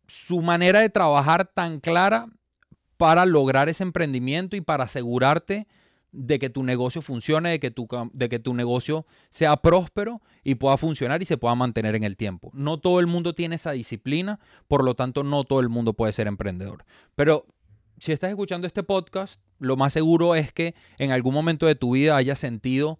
su 0.07 0.41
manera 0.41 0.79
de 0.79 0.89
trabajar 0.89 1.51
tan 1.53 1.81
clara 1.81 2.29
para 2.97 3.27
lograr 3.27 3.69
ese 3.69 3.83
emprendimiento 3.83 4.55
y 4.55 4.61
para 4.61 4.85
asegurarte 4.85 5.67
de 6.13 6.39
que 6.39 6.51
tu 6.51 6.63
negocio 6.63 7.03
funcione, 7.03 7.51
de 7.51 7.61
que 7.61 7.71
tu, 7.71 7.89
de 8.13 8.29
que 8.29 8.39
tu 8.39 8.55
negocio 8.55 9.07
sea 9.31 9.57
próspero 9.57 10.21
y 10.45 10.55
pueda 10.57 10.77
funcionar 10.77 11.23
y 11.23 11.25
se 11.25 11.39
pueda 11.39 11.55
mantener 11.55 11.95
en 11.95 12.05
el 12.05 12.17
tiempo. 12.17 12.51
No 12.55 12.79
todo 12.79 13.01
el 13.01 13.07
mundo 13.07 13.35
tiene 13.35 13.57
esa 13.57 13.73
disciplina, 13.73 14.39
por 14.69 14.85
lo 14.85 14.95
tanto 14.95 15.25
no 15.25 15.45
todo 15.45 15.61
el 15.61 15.71
mundo 15.71 15.95
puede 15.95 16.13
ser 16.13 16.27
emprendedor. 16.27 16.85
Pero 17.15 17.47
si 17.99 18.13
estás 18.13 18.31
escuchando 18.31 18.67
este 18.67 18.83
podcast, 18.83 19.41
lo 19.59 19.77
más 19.77 19.93
seguro 19.93 20.35
es 20.35 20.53
que 20.53 20.75
en 20.99 21.13
algún 21.13 21.35
momento 21.35 21.67
de 21.67 21.75
tu 21.75 21.93
vida 21.93 22.17
hayas 22.17 22.39
sentido 22.39 22.99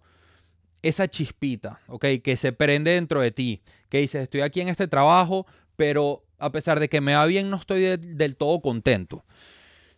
esa 0.81 1.07
chispita, 1.07 1.79
¿ok? 1.87 2.05
Que 2.23 2.35
se 2.35 2.51
prende 2.51 2.91
dentro 2.91 3.21
de 3.21 3.31
ti, 3.31 3.61
que 3.89 3.99
dices, 3.99 4.23
estoy 4.23 4.41
aquí 4.41 4.59
en 4.59 4.69
este 4.69 4.87
trabajo, 4.87 5.45
pero 5.75 6.25
a 6.39 6.51
pesar 6.51 6.79
de 6.79 6.89
que 6.89 6.99
me 6.99 7.15
va 7.15 7.25
bien, 7.25 7.49
no 7.49 7.57
estoy 7.57 7.97
del 7.97 8.35
todo 8.35 8.59
contento 8.61 9.23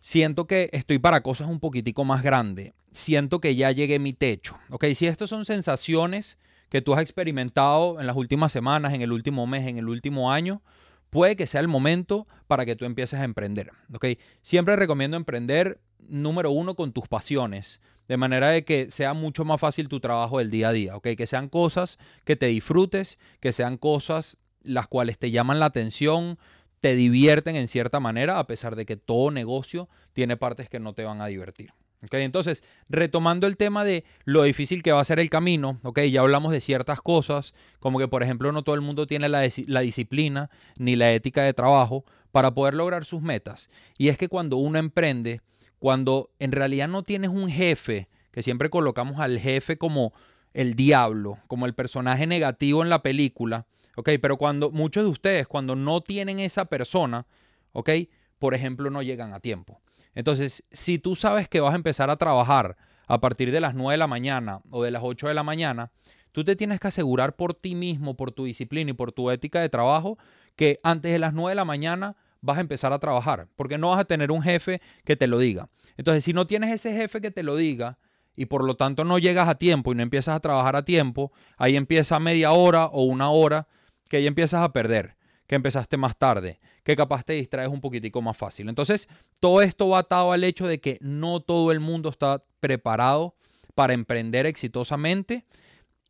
siento 0.06 0.46
que 0.46 0.70
estoy 0.72 1.00
para 1.00 1.24
cosas 1.24 1.48
un 1.48 1.58
poquitico 1.58 2.04
más 2.04 2.22
grandes. 2.22 2.74
Siento 2.92 3.40
que 3.40 3.56
ya 3.56 3.72
llegué 3.72 3.98
mi 3.98 4.12
techo. 4.12 4.56
Ok, 4.70 4.84
si 4.94 5.08
estas 5.08 5.28
son 5.28 5.44
sensaciones 5.44 6.38
que 6.68 6.80
tú 6.80 6.94
has 6.94 7.00
experimentado 7.00 7.98
en 7.98 8.06
las 8.06 8.14
últimas 8.14 8.52
semanas, 8.52 8.94
en 8.94 9.02
el 9.02 9.10
último 9.10 9.48
mes, 9.48 9.66
en 9.66 9.78
el 9.78 9.88
último 9.88 10.30
año, 10.30 10.62
puede 11.10 11.34
que 11.34 11.48
sea 11.48 11.60
el 11.60 11.66
momento 11.66 12.28
para 12.46 12.64
que 12.64 12.76
tú 12.76 12.84
empieces 12.84 13.18
a 13.18 13.24
emprender. 13.24 13.72
¿ok? 13.92 14.06
Siempre 14.42 14.76
recomiendo 14.76 15.16
emprender, 15.16 15.80
número 15.98 16.52
uno, 16.52 16.76
con 16.76 16.92
tus 16.92 17.08
pasiones, 17.08 17.80
de 18.06 18.16
manera 18.16 18.50
de 18.50 18.64
que 18.64 18.92
sea 18.92 19.12
mucho 19.12 19.44
más 19.44 19.60
fácil 19.60 19.88
tu 19.88 19.98
trabajo 19.98 20.38
del 20.38 20.52
día 20.52 20.68
a 20.68 20.72
día. 20.72 20.96
¿ok? 20.96 21.08
Que 21.16 21.26
sean 21.26 21.48
cosas 21.48 21.98
que 22.24 22.36
te 22.36 22.46
disfrutes, 22.46 23.18
que 23.40 23.52
sean 23.52 23.76
cosas 23.76 24.36
las 24.62 24.86
cuales 24.86 25.18
te 25.18 25.32
llaman 25.32 25.58
la 25.58 25.66
atención, 25.66 26.38
te 26.80 26.94
divierten 26.94 27.56
en 27.56 27.68
cierta 27.68 28.00
manera, 28.00 28.38
a 28.38 28.46
pesar 28.46 28.76
de 28.76 28.86
que 28.86 28.96
todo 28.96 29.30
negocio 29.30 29.88
tiene 30.12 30.36
partes 30.36 30.68
que 30.68 30.80
no 30.80 30.92
te 30.94 31.04
van 31.04 31.20
a 31.20 31.26
divertir. 31.26 31.72
¿Okay? 32.04 32.22
Entonces, 32.22 32.62
retomando 32.88 33.46
el 33.46 33.56
tema 33.56 33.84
de 33.84 34.04
lo 34.24 34.42
difícil 34.42 34.82
que 34.82 34.92
va 34.92 35.00
a 35.00 35.04
ser 35.04 35.18
el 35.18 35.30
camino, 35.30 35.80
¿okay? 35.82 36.10
ya 36.10 36.20
hablamos 36.20 36.52
de 36.52 36.60
ciertas 36.60 37.00
cosas, 37.00 37.54
como 37.80 37.98
que 37.98 38.06
por 38.06 38.22
ejemplo 38.22 38.52
no 38.52 38.62
todo 38.62 38.74
el 38.74 38.80
mundo 38.82 39.06
tiene 39.06 39.28
la, 39.28 39.48
la 39.66 39.80
disciplina 39.80 40.50
ni 40.78 40.94
la 40.94 41.12
ética 41.12 41.42
de 41.42 41.54
trabajo 41.54 42.04
para 42.32 42.52
poder 42.52 42.74
lograr 42.74 43.04
sus 43.04 43.22
metas. 43.22 43.70
Y 43.96 44.08
es 44.08 44.18
que 44.18 44.28
cuando 44.28 44.58
uno 44.58 44.78
emprende, 44.78 45.40
cuando 45.78 46.30
en 46.38 46.52
realidad 46.52 46.88
no 46.88 47.02
tienes 47.02 47.30
un 47.30 47.50
jefe, 47.50 48.08
que 48.30 48.42
siempre 48.42 48.68
colocamos 48.68 49.18
al 49.18 49.38
jefe 49.38 49.78
como 49.78 50.12
el 50.52 50.74
diablo, 50.74 51.38
como 51.46 51.66
el 51.66 51.74
personaje 51.74 52.26
negativo 52.26 52.82
en 52.82 52.90
la 52.90 53.02
película, 53.02 53.66
¿ok? 53.96 54.10
Pero 54.22 54.36
cuando 54.36 54.70
muchos 54.70 55.02
de 55.02 55.10
ustedes, 55.10 55.48
cuando 55.48 55.74
no 55.74 56.00
tienen 56.00 56.38
esa 56.38 56.66
persona, 56.66 57.26
¿ok? 57.72 57.90
Por 58.38 58.54
ejemplo, 58.54 58.90
no 58.90 59.02
llegan 59.02 59.34
a 59.34 59.40
tiempo. 59.40 59.80
Entonces, 60.14 60.64
si 60.70 60.98
tú 60.98 61.16
sabes 61.16 61.48
que 61.48 61.60
vas 61.60 61.72
a 61.72 61.76
empezar 61.76 62.08
a 62.08 62.16
trabajar 62.16 62.76
a 63.08 63.20
partir 63.20 63.50
de 63.50 63.60
las 63.60 63.74
9 63.74 63.94
de 63.94 63.98
la 63.98 64.06
mañana 64.06 64.60
o 64.70 64.82
de 64.82 64.90
las 64.90 65.02
8 65.04 65.28
de 65.28 65.34
la 65.34 65.42
mañana, 65.42 65.90
tú 66.32 66.44
te 66.44 66.56
tienes 66.56 66.80
que 66.80 66.88
asegurar 66.88 67.36
por 67.36 67.54
ti 67.54 67.74
mismo, 67.74 68.16
por 68.16 68.32
tu 68.32 68.44
disciplina 68.44 68.90
y 68.90 68.94
por 68.94 69.12
tu 69.12 69.30
ética 69.30 69.60
de 69.60 69.68
trabajo, 69.68 70.18
que 70.54 70.80
antes 70.82 71.12
de 71.12 71.18
las 71.18 71.34
9 71.34 71.50
de 71.50 71.56
la 71.56 71.64
mañana 71.64 72.16
vas 72.40 72.58
a 72.58 72.60
empezar 72.60 72.92
a 72.92 72.98
trabajar, 72.98 73.48
porque 73.56 73.78
no 73.78 73.90
vas 73.90 74.00
a 74.00 74.04
tener 74.04 74.30
un 74.30 74.42
jefe 74.42 74.80
que 75.04 75.16
te 75.16 75.26
lo 75.26 75.38
diga. 75.38 75.68
Entonces, 75.96 76.24
si 76.24 76.32
no 76.32 76.46
tienes 76.46 76.72
ese 76.72 76.94
jefe 76.94 77.20
que 77.20 77.30
te 77.30 77.42
lo 77.42 77.56
diga, 77.56 77.98
y 78.36 78.46
por 78.46 78.64
lo 78.64 78.76
tanto 78.76 79.04
no 79.04 79.18
llegas 79.18 79.48
a 79.48 79.54
tiempo 79.54 79.92
y 79.92 79.96
no 79.96 80.02
empiezas 80.02 80.36
a 80.36 80.40
trabajar 80.40 80.76
a 80.76 80.84
tiempo, 80.84 81.32
ahí 81.56 81.74
empieza 81.74 82.20
media 82.20 82.52
hora 82.52 82.84
o 82.86 83.02
una 83.04 83.30
hora 83.30 83.66
que 84.08 84.22
ya 84.22 84.28
empiezas 84.28 84.62
a 84.62 84.72
perder, 84.72 85.16
que 85.46 85.54
empezaste 85.54 85.96
más 85.96 86.16
tarde, 86.16 86.60
que 86.82 86.96
capaz 86.96 87.24
te 87.24 87.34
distraes 87.34 87.68
un 87.68 87.80
poquitico 87.80 88.22
más 88.22 88.36
fácil. 88.36 88.68
Entonces, 88.68 89.08
todo 89.40 89.62
esto 89.62 89.88
va 89.88 90.00
atado 90.00 90.32
al 90.32 90.44
hecho 90.44 90.66
de 90.66 90.80
que 90.80 90.98
no 91.00 91.40
todo 91.40 91.72
el 91.72 91.80
mundo 91.80 92.08
está 92.08 92.44
preparado 92.60 93.34
para 93.74 93.92
emprender 93.92 94.46
exitosamente 94.46 95.44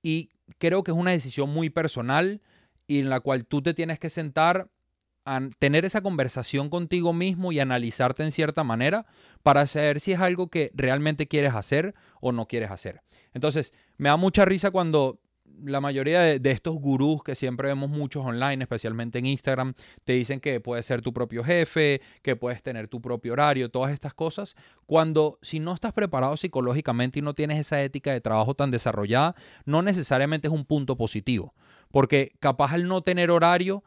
y 0.02 0.30
creo 0.58 0.84
que 0.84 0.92
es 0.92 0.96
una 0.96 1.10
decisión 1.10 1.50
muy 1.50 1.70
personal 1.70 2.40
y 2.86 3.00
en 3.00 3.10
la 3.10 3.20
cual 3.20 3.44
tú 3.44 3.62
te 3.62 3.74
tienes 3.74 3.98
que 3.98 4.10
sentar 4.10 4.68
tener 5.58 5.84
esa 5.84 6.02
conversación 6.02 6.70
contigo 6.70 7.12
mismo 7.12 7.50
y 7.50 7.58
analizarte 7.58 8.22
en 8.22 8.30
cierta 8.30 8.62
manera 8.62 9.06
para 9.42 9.66
saber 9.66 10.00
si 10.00 10.12
es 10.12 10.20
algo 10.20 10.48
que 10.48 10.70
realmente 10.72 11.26
quieres 11.26 11.54
hacer 11.54 11.94
o 12.20 12.30
no 12.30 12.46
quieres 12.46 12.70
hacer. 12.70 13.02
Entonces, 13.34 13.72
me 13.96 14.08
da 14.08 14.16
mucha 14.16 14.44
risa 14.44 14.70
cuando 14.70 15.18
la 15.64 15.80
mayoría 15.80 16.20
de, 16.20 16.50
estos 16.50 16.76
gurús 16.76 17.22
que 17.22 17.34
siempre 17.34 17.68
vemos 17.68 17.90
muchos 17.90 18.25
online, 18.25 18.62
especialmente 18.62 19.18
en 19.18 19.26
Instagram, 19.26 19.75
te 20.04 20.12
dicen 20.14 20.40
que 20.40 20.60
puedes 20.60 20.86
ser 20.86 21.02
tu 21.02 21.12
propio 21.12 21.42
jefe, 21.44 22.00
que 22.22 22.36
puedes 22.36 22.62
tener 22.62 22.88
tu 22.88 23.00
propio 23.00 23.32
horario, 23.32 23.70
todas 23.70 23.92
estas 23.92 24.14
cosas, 24.14 24.56
cuando 24.86 25.38
si 25.42 25.58
no 25.58 25.75
estás 25.75 25.92
preparado 25.92 26.36
psicológicamente 26.36 27.18
y 27.18 27.22
no 27.22 27.34
tienes 27.34 27.58
esa 27.58 27.82
ética 27.82 28.12
de 28.12 28.20
trabajo 28.20 28.54
tan 28.54 28.70
desarrollada, 28.70 29.34
no 29.64 29.82
necesariamente 29.82 30.48
es 30.48 30.52
un 30.52 30.64
punto 30.64 30.96
positivo, 30.96 31.54
porque 31.90 32.32
capaz 32.40 32.72
al 32.72 32.88
no 32.88 33.02
tener 33.02 33.30
horario, 33.30 33.82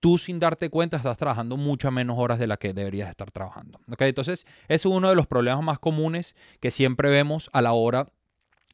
tú 0.00 0.18
sin 0.18 0.38
darte 0.38 0.70
cuenta 0.70 0.96
estás 0.96 1.18
trabajando 1.18 1.56
muchas 1.56 1.92
menos 1.92 2.18
horas 2.18 2.38
de 2.38 2.46
las 2.46 2.58
que 2.58 2.72
deberías 2.72 3.08
estar 3.08 3.30
trabajando. 3.30 3.80
Entonces, 3.98 4.46
ese 4.68 4.74
es 4.74 4.84
uno 4.86 5.08
de 5.08 5.16
los 5.16 5.26
problemas 5.26 5.64
más 5.64 5.78
comunes 5.78 6.36
que 6.60 6.70
siempre 6.70 7.08
vemos 7.08 7.50
a 7.52 7.62
la 7.62 7.72
hora 7.72 8.08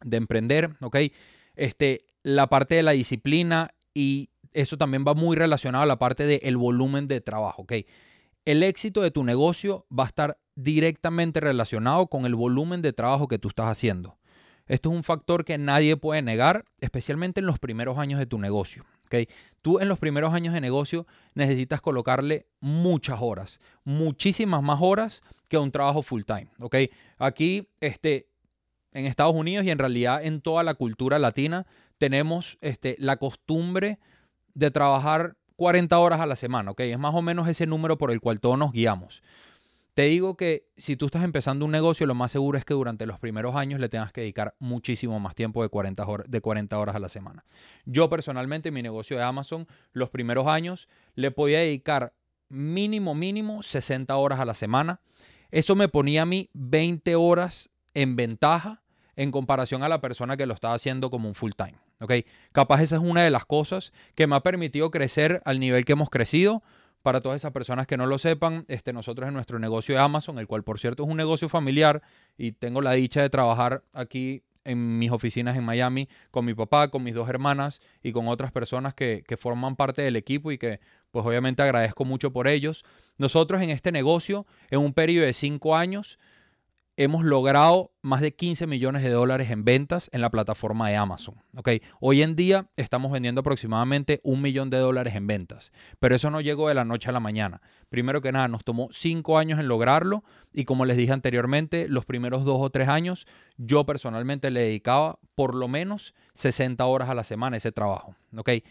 de 0.02 0.16
emprender. 0.16 0.76
Este, 1.54 2.06
la 2.22 2.48
parte 2.48 2.74
de 2.74 2.82
la 2.82 2.92
disciplina 2.92 3.74
y 3.94 4.30
eso 4.52 4.76
también 4.76 5.04
va 5.06 5.14
muy 5.14 5.36
relacionado 5.36 5.84
a 5.84 5.86
la 5.86 5.98
parte 5.98 6.26
del 6.26 6.56
volumen 6.56 7.08
de 7.08 7.20
trabajo. 7.20 7.66
El 8.44 8.62
éxito 8.62 9.02
de 9.02 9.10
tu 9.10 9.24
negocio 9.24 9.86
va 9.96 10.04
a 10.04 10.06
estar 10.08 10.38
directamente 10.54 11.40
relacionado 11.40 12.06
con 12.08 12.26
el 12.26 12.34
volumen 12.34 12.82
de 12.82 12.92
trabajo 12.92 13.28
que 13.28 13.38
tú 13.38 13.48
estás 13.48 13.66
haciendo. 13.66 14.18
Esto 14.66 14.90
es 14.90 14.96
un 14.96 15.04
factor 15.04 15.44
que 15.44 15.58
nadie 15.58 15.96
puede 15.96 16.22
negar, 16.22 16.64
especialmente 16.80 17.40
en 17.40 17.46
los 17.46 17.58
primeros 17.58 17.98
años 17.98 18.18
de 18.18 18.26
tu 18.26 18.38
negocio. 18.38 18.84
Tú 19.60 19.78
en 19.78 19.88
los 19.88 19.98
primeros 19.98 20.32
años 20.32 20.54
de 20.54 20.60
negocio 20.60 21.06
necesitas 21.34 21.80
colocarle 21.80 22.46
muchas 22.60 23.18
horas, 23.20 23.60
muchísimas 23.84 24.62
más 24.62 24.78
horas 24.80 25.22
que 25.48 25.58
un 25.58 25.70
trabajo 25.70 26.02
full 26.02 26.22
time. 26.22 26.48
Aquí 27.18 27.68
este, 27.80 28.28
en 28.92 29.06
Estados 29.06 29.34
Unidos 29.34 29.64
y 29.64 29.70
en 29.70 29.78
realidad 29.78 30.24
en 30.24 30.40
toda 30.40 30.62
la 30.62 30.74
cultura 30.74 31.18
latina 31.18 31.66
tenemos 31.98 32.58
este, 32.60 32.96
la 32.98 33.16
costumbre 33.16 33.98
de 34.54 34.70
trabajar 34.70 35.36
40 35.56 35.98
horas 35.98 36.20
a 36.20 36.26
la 36.26 36.36
semana, 36.36 36.72
Es 36.76 36.98
más 36.98 37.14
o 37.14 37.22
menos 37.22 37.48
ese 37.48 37.66
número 37.66 37.98
por 37.98 38.10
el 38.10 38.20
cual 38.20 38.40
todos 38.40 38.58
nos 38.58 38.72
guiamos. 38.72 39.22
Te 39.94 40.04
digo 40.04 40.38
que 40.38 40.70
si 40.76 40.96
tú 40.96 41.06
estás 41.06 41.22
empezando 41.22 41.66
un 41.66 41.70
negocio, 41.70 42.06
lo 42.06 42.14
más 42.14 42.32
seguro 42.32 42.56
es 42.56 42.64
que 42.64 42.72
durante 42.72 43.04
los 43.04 43.18
primeros 43.18 43.54
años 43.54 43.78
le 43.78 43.90
tengas 43.90 44.10
que 44.10 44.22
dedicar 44.22 44.54
muchísimo 44.58 45.20
más 45.20 45.34
tiempo 45.34 45.62
de 45.62 45.68
40, 45.68 46.06
horas, 46.06 46.30
de 46.30 46.40
40 46.40 46.78
horas 46.78 46.96
a 46.96 46.98
la 46.98 47.10
semana. 47.10 47.44
Yo 47.84 48.08
personalmente, 48.08 48.68
en 48.68 48.74
mi 48.74 48.82
negocio 48.82 49.18
de 49.18 49.22
Amazon, 49.22 49.66
los 49.92 50.08
primeros 50.08 50.46
años 50.46 50.88
le 51.14 51.30
podía 51.30 51.58
dedicar 51.58 52.14
mínimo, 52.48 53.14
mínimo 53.14 53.62
60 53.62 54.16
horas 54.16 54.40
a 54.40 54.46
la 54.46 54.54
semana. 54.54 55.00
Eso 55.50 55.76
me 55.76 55.88
ponía 55.88 56.22
a 56.22 56.26
mí 56.26 56.48
20 56.54 57.14
horas 57.16 57.70
en 57.92 58.16
ventaja 58.16 58.81
en 59.16 59.30
comparación 59.30 59.82
a 59.82 59.88
la 59.88 60.00
persona 60.00 60.36
que 60.36 60.46
lo 60.46 60.54
estaba 60.54 60.74
haciendo 60.74 61.10
como 61.10 61.28
un 61.28 61.34
full 61.34 61.52
time. 61.56 61.74
¿ok? 62.00 62.12
Capaz 62.52 62.82
esa 62.82 62.96
es 62.96 63.02
una 63.02 63.22
de 63.22 63.30
las 63.30 63.44
cosas 63.44 63.92
que 64.14 64.26
me 64.26 64.36
ha 64.36 64.40
permitido 64.40 64.90
crecer 64.90 65.42
al 65.44 65.60
nivel 65.60 65.84
que 65.84 65.92
hemos 65.92 66.10
crecido 66.10 66.62
para 67.02 67.20
todas 67.20 67.40
esas 67.40 67.52
personas 67.52 67.86
que 67.86 67.96
no 67.96 68.06
lo 68.06 68.18
sepan, 68.18 68.64
este, 68.68 68.92
nosotros 68.92 69.26
en 69.26 69.34
nuestro 69.34 69.58
negocio 69.58 69.94
de 69.94 70.00
Amazon, 70.00 70.38
el 70.38 70.46
cual 70.46 70.62
por 70.62 70.78
cierto 70.78 71.02
es 71.02 71.08
un 71.08 71.16
negocio 71.16 71.48
familiar 71.48 72.02
y 72.38 72.52
tengo 72.52 72.80
la 72.80 72.92
dicha 72.92 73.20
de 73.20 73.28
trabajar 73.28 73.82
aquí 73.92 74.44
en 74.64 74.98
mis 74.98 75.10
oficinas 75.10 75.56
en 75.56 75.64
Miami 75.64 76.08
con 76.30 76.44
mi 76.44 76.54
papá, 76.54 76.88
con 76.88 77.02
mis 77.02 77.14
dos 77.14 77.28
hermanas 77.28 77.80
y 78.04 78.12
con 78.12 78.28
otras 78.28 78.52
personas 78.52 78.94
que, 78.94 79.24
que 79.26 79.36
forman 79.36 79.74
parte 79.74 80.02
del 80.02 80.14
equipo 80.14 80.52
y 80.52 80.58
que 80.58 80.78
pues 81.10 81.26
obviamente 81.26 81.62
agradezco 81.62 82.04
mucho 82.04 82.32
por 82.32 82.46
ellos. 82.46 82.84
Nosotros 83.18 83.60
en 83.62 83.70
este 83.70 83.90
negocio, 83.90 84.46
en 84.70 84.78
un 84.78 84.92
periodo 84.92 85.26
de 85.26 85.32
cinco 85.32 85.74
años, 85.74 86.18
hemos 86.96 87.24
logrado 87.24 87.92
más 88.02 88.20
de 88.20 88.34
15 88.34 88.66
millones 88.66 89.02
de 89.02 89.10
dólares 89.10 89.50
en 89.50 89.64
ventas 89.64 90.10
en 90.12 90.20
la 90.20 90.30
plataforma 90.30 90.88
de 90.88 90.96
Amazon. 90.96 91.36
¿okay? 91.56 91.82
Hoy 92.00 92.22
en 92.22 92.36
día 92.36 92.68
estamos 92.76 93.12
vendiendo 93.12 93.40
aproximadamente 93.40 94.20
un 94.24 94.42
millón 94.42 94.68
de 94.70 94.78
dólares 94.78 95.14
en 95.14 95.26
ventas, 95.26 95.72
pero 96.00 96.14
eso 96.14 96.30
no 96.30 96.40
llegó 96.40 96.68
de 96.68 96.74
la 96.74 96.84
noche 96.84 97.08
a 97.08 97.12
la 97.12 97.20
mañana. 97.20 97.62
Primero 97.88 98.20
que 98.20 98.32
nada, 98.32 98.48
nos 98.48 98.64
tomó 98.64 98.88
cinco 98.90 99.38
años 99.38 99.58
en 99.58 99.68
lograrlo 99.68 100.24
y 100.52 100.64
como 100.64 100.84
les 100.84 100.96
dije 100.96 101.12
anteriormente, 101.12 101.88
los 101.88 102.04
primeros 102.04 102.44
dos 102.44 102.58
o 102.60 102.70
tres 102.70 102.88
años 102.88 103.26
yo 103.56 103.84
personalmente 103.86 104.50
le 104.50 104.60
dedicaba 104.60 105.18
por 105.34 105.54
lo 105.54 105.68
menos 105.68 106.14
60 106.34 106.84
horas 106.84 107.08
a 107.08 107.14
la 107.14 107.24
semana 107.24 107.54
a 107.54 107.58
ese 107.58 107.72
trabajo. 107.72 108.14
¿okay? 108.36 108.64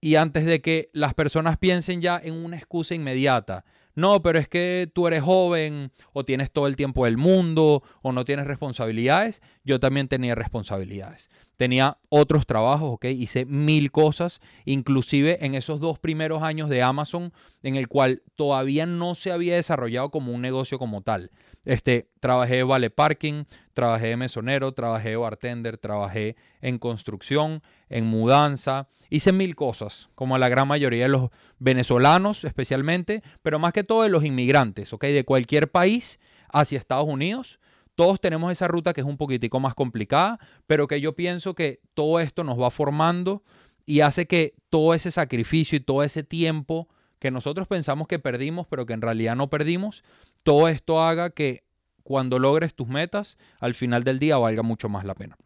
Y 0.00 0.16
antes 0.16 0.44
de 0.44 0.60
que 0.60 0.90
las 0.92 1.14
personas 1.14 1.56
piensen 1.56 2.02
ya 2.02 2.20
en 2.22 2.34
una 2.34 2.56
excusa 2.56 2.94
inmediata, 2.94 3.64
no, 3.94 4.22
pero 4.22 4.38
es 4.38 4.48
que 4.48 4.90
tú 4.92 5.06
eres 5.06 5.22
joven 5.22 5.92
o 6.12 6.24
tienes 6.24 6.50
todo 6.50 6.66
el 6.66 6.76
tiempo 6.76 7.04
del 7.04 7.16
mundo 7.16 7.82
o 8.02 8.12
no 8.12 8.24
tienes 8.24 8.46
responsabilidades. 8.46 9.40
Yo 9.64 9.78
también 9.78 10.08
tenía 10.08 10.34
responsabilidades. 10.34 11.30
Tenía 11.56 11.98
otros 12.08 12.46
trabajos, 12.46 12.90
¿ok? 12.94 13.06
Hice 13.06 13.44
mil 13.44 13.92
cosas, 13.92 14.40
inclusive 14.64 15.44
en 15.44 15.54
esos 15.54 15.80
dos 15.80 15.98
primeros 15.98 16.42
años 16.42 16.68
de 16.68 16.82
Amazon, 16.82 17.32
en 17.62 17.76
el 17.76 17.88
cual 17.88 18.22
todavía 18.34 18.86
no 18.86 19.14
se 19.14 19.32
había 19.32 19.56
desarrollado 19.56 20.10
como 20.10 20.32
un 20.32 20.42
negocio 20.42 20.78
como 20.78 21.02
tal. 21.02 21.30
Este, 21.64 22.10
trabajé 22.20 22.56
de 22.56 22.62
vale 22.64 22.90
parking, 22.90 23.44
trabajé 23.72 24.08
de 24.08 24.16
mesonero, 24.16 24.72
trabajé 24.72 25.10
de 25.10 25.16
bartender, 25.16 25.78
trabajé 25.78 26.36
en 26.60 26.78
construcción, 26.78 27.62
en 27.88 28.04
mudanza, 28.04 28.88
hice 29.08 29.32
mil 29.32 29.54
cosas, 29.54 30.10
como 30.14 30.36
la 30.36 30.48
gran 30.48 30.68
mayoría 30.68 31.04
de 31.04 31.08
los 31.08 31.30
venezolanos 31.58 32.44
especialmente, 32.44 33.22
pero 33.42 33.58
más 33.58 33.72
que 33.72 33.84
todo 33.84 34.02
de 34.02 34.08
los 34.10 34.24
inmigrantes, 34.24 34.92
¿ok? 34.92 35.04
De 35.04 35.24
cualquier 35.24 35.70
país 35.70 36.20
hacia 36.52 36.78
Estados 36.78 37.08
Unidos. 37.08 37.58
Todos 37.94 38.20
tenemos 38.20 38.50
esa 38.50 38.68
ruta 38.68 38.92
que 38.92 39.00
es 39.00 39.06
un 39.06 39.16
poquitico 39.16 39.60
más 39.60 39.74
complicada, 39.74 40.38
pero 40.66 40.88
que 40.88 41.00
yo 41.00 41.14
pienso 41.14 41.54
que 41.54 41.80
todo 41.94 42.20
esto 42.20 42.44
nos 42.44 42.60
va 42.60 42.70
formando 42.70 43.42
y 43.86 44.00
hace 44.00 44.26
que 44.26 44.54
todo 44.70 44.94
ese 44.94 45.10
sacrificio 45.10 45.76
y 45.76 45.80
todo 45.80 46.02
ese 46.02 46.22
tiempo 46.22 46.88
que 47.18 47.30
nosotros 47.30 47.68
pensamos 47.68 48.08
que 48.08 48.18
perdimos, 48.18 48.66
pero 48.66 48.86
que 48.86 48.92
en 48.92 49.00
realidad 49.00 49.36
no 49.36 49.48
perdimos, 49.48 50.02
todo 50.42 50.68
esto 50.68 51.02
haga 51.02 51.30
que 51.30 51.64
cuando 52.02 52.38
logres 52.38 52.74
tus 52.74 52.88
metas, 52.88 53.38
al 53.60 53.74
final 53.74 54.04
del 54.04 54.18
día 54.18 54.36
valga 54.36 54.62
mucho 54.62 54.88
más 54.88 55.04
la 55.04 55.14
pena. 55.14 55.36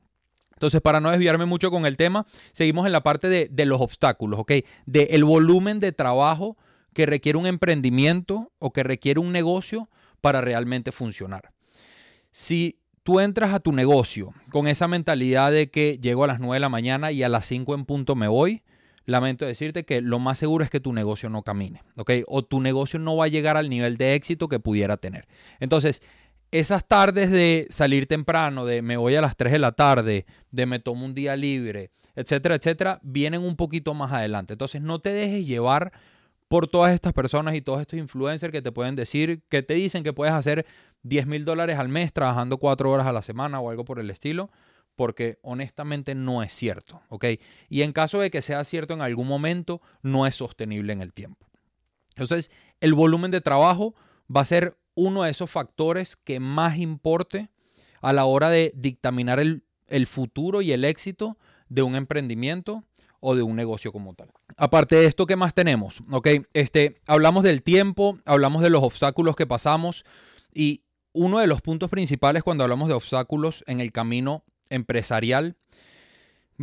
Entonces, 0.55 0.81
para 0.81 0.99
no 0.99 1.13
desviarme 1.13 1.45
mucho 1.45 1.71
con 1.71 1.87
el 1.87 1.97
tema, 1.97 2.27
seguimos 2.51 2.85
en 2.85 2.91
la 2.91 3.05
parte 3.05 3.29
de, 3.29 3.65
los 3.65 3.81
obstáculos, 3.81 4.41
¿ok? 4.41 4.53
De 4.87 5.05
el 5.13 5.23
volumen 5.23 5.79
de 5.79 5.93
trabajo 5.93 6.57
que 6.95 7.07
requiere 7.07 7.39
un 7.39 7.47
emprendimiento 7.47 8.51
o 8.59 8.73
que 8.73 8.83
requiere 8.83 9.21
un 9.21 9.31
negocio 9.31 9.89
para 10.21 10.41
realmente 10.41 10.91
funcionar. 10.91 11.53
Si 12.39 12.79
tú 13.03 13.19
entras 13.19 13.53
a 13.53 13.59
tu 13.59 13.73
negocio 13.73 14.33
con 14.51 14.69
esa 14.69 14.87
mentalidad 14.87 15.51
de 15.51 15.73
que 15.73 15.99
llego 16.01 16.23
a 16.23 16.29
las 16.29 16.39
9 16.39 16.55
de 16.55 16.61
la 16.61 16.69
mañana 16.69 17.11
y 17.11 17.25
a 17.25 17.29
las 17.29 17.45
5 17.47 17.75
en 17.75 17.85
punto 17.85 18.15
me 18.15 18.29
voy, 18.29 18.63
lamento 19.07 19.45
decirte 19.45 19.83
que 19.83 20.01
lo 20.01 20.21
más 20.21 20.39
seguro 20.39 20.63
es 20.63 20.71
que 20.71 20.79
tu 20.79 20.93
negocio 20.93 21.29
no 21.31 21.43
camine, 21.43 21.83
¿ok? 21.97 22.13
O 22.29 22.45
tu 22.45 22.61
negocio 22.61 23.01
no 23.01 23.17
va 23.17 23.25
a 23.25 23.29
llegar 23.29 23.57
al 23.57 23.69
nivel 23.69 23.97
de 23.97 24.15
éxito 24.15 24.47
que 24.47 24.61
pudiera 24.61 24.99
tener. 24.99 25.27
Entonces, 25.59 26.01
esas 26.53 26.87
tardes 26.87 27.33
de 27.33 27.67
salir 27.71 28.07
temprano, 28.07 28.67
de 28.67 28.83
me 28.83 28.97
voy 28.97 29.17
a 29.17 29.21
las 29.21 29.37
3 29.37 29.55
de 29.55 29.59
la 29.59 29.73
tarde, 29.73 30.25
de 30.53 30.67
me 30.67 30.79
tomo 30.79 31.07
un 31.07 31.15
día 31.15 31.35
libre, 31.35 31.91
etcétera, 32.15 32.55
etcétera, 32.55 33.01
vienen 33.03 33.43
un 33.43 33.57
poquito 33.57 33.95
más 33.95 34.13
adelante. 34.13 34.53
Entonces, 34.53 34.81
no 34.81 35.01
te 35.01 35.11
dejes 35.11 35.45
llevar 35.45 35.91
por 36.49 36.67
todas 36.67 36.95
estas 36.95 37.13
personas 37.13 37.55
y 37.55 37.61
todos 37.61 37.81
estos 37.81 37.99
influencers 37.99 38.53
que 38.53 38.63
te 38.63 38.73
pueden 38.73 38.97
decir, 38.97 39.43
que 39.49 39.63
te 39.63 39.75
dicen 39.75 40.03
que 40.03 40.13
puedes 40.13 40.35
hacer 40.35 40.67
10 41.03 41.27
mil 41.27 41.45
dólares 41.45 41.79
al 41.79 41.89
mes 41.89 42.13
trabajando 42.13 42.59
4 42.59 42.91
horas 42.91 43.07
a 43.07 43.13
la 43.13 43.23
semana 43.23 43.61
o 43.61 43.71
algo 43.71 43.85
por 43.85 44.01
el 44.01 44.11
estilo 44.11 44.51
porque 44.99 45.39
honestamente 45.43 46.17
no 46.17 46.43
es 46.43 46.53
cierto, 46.53 47.01
¿ok? 47.09 47.25
Y 47.69 47.83
en 47.83 47.93
caso 47.93 48.19
de 48.19 48.33
que 48.33 48.43
sea 48.43 48.65
cierto 48.65 48.95
en 48.95 49.01
algún 49.01 49.29
momento, 49.29 49.81
no 50.03 50.27
es 50.27 50.35
sostenible 50.35 50.93
en 50.93 51.03
el 51.03 51.13
tiempo. 51.13 51.47
Entonces, 52.17 52.51
el 52.81 52.95
volumen 52.95 53.31
de 53.31 53.41
trabajo 53.41 53.95
va 54.35 54.41
a 54.41 54.45
ser 54.45 54.77
uno 54.97 55.23
de 55.23 55.31
esos 55.31 55.49
factores 55.49 56.17
que 56.17 56.41
más 56.41 56.79
importe 56.79 57.49
a 58.01 58.13
la 58.13 58.25
hora 58.25 58.51
de 58.51 58.73
dictaminar 58.75 59.39
el, 59.39 59.63
futuro 60.09 60.63
y 60.63 60.73
el 60.73 60.85
éxito 60.85 61.39
de 61.69 61.83
un 61.83 61.95
emprendimiento 61.95 62.83
o 63.21 63.37
de 63.37 63.43
un 63.43 63.55
negocio 63.55 63.93
como 63.93 64.15
tal. 64.15 64.33
Aparte 64.59 64.97
de 64.97 65.07
esto, 65.07 65.25
¿qué 65.27 65.37
más 65.37 65.55
tenemos? 65.55 66.03
¿Ok? 66.11 66.29
Este, 66.53 67.01
hablamos 67.07 67.45
del 67.45 67.63
tiempo, 67.63 68.19
hablamos 68.25 68.61
de 68.61 68.71
los 68.71 68.83
obstáculos 68.83 69.37
que 69.37 69.47
pasamos 69.47 70.05
y 70.53 70.83
uno 71.13 71.39
de 71.39 71.47
los 71.47 71.63
puntos 71.63 71.89
principales 71.89 72.43
cuando 72.43 72.65
hablamos 72.65 72.89
de 72.89 72.95
obstáculos 72.95 73.63
en 73.69 73.81
el 73.81 73.93
camino 73.93 74.45
empresarial 74.69 75.57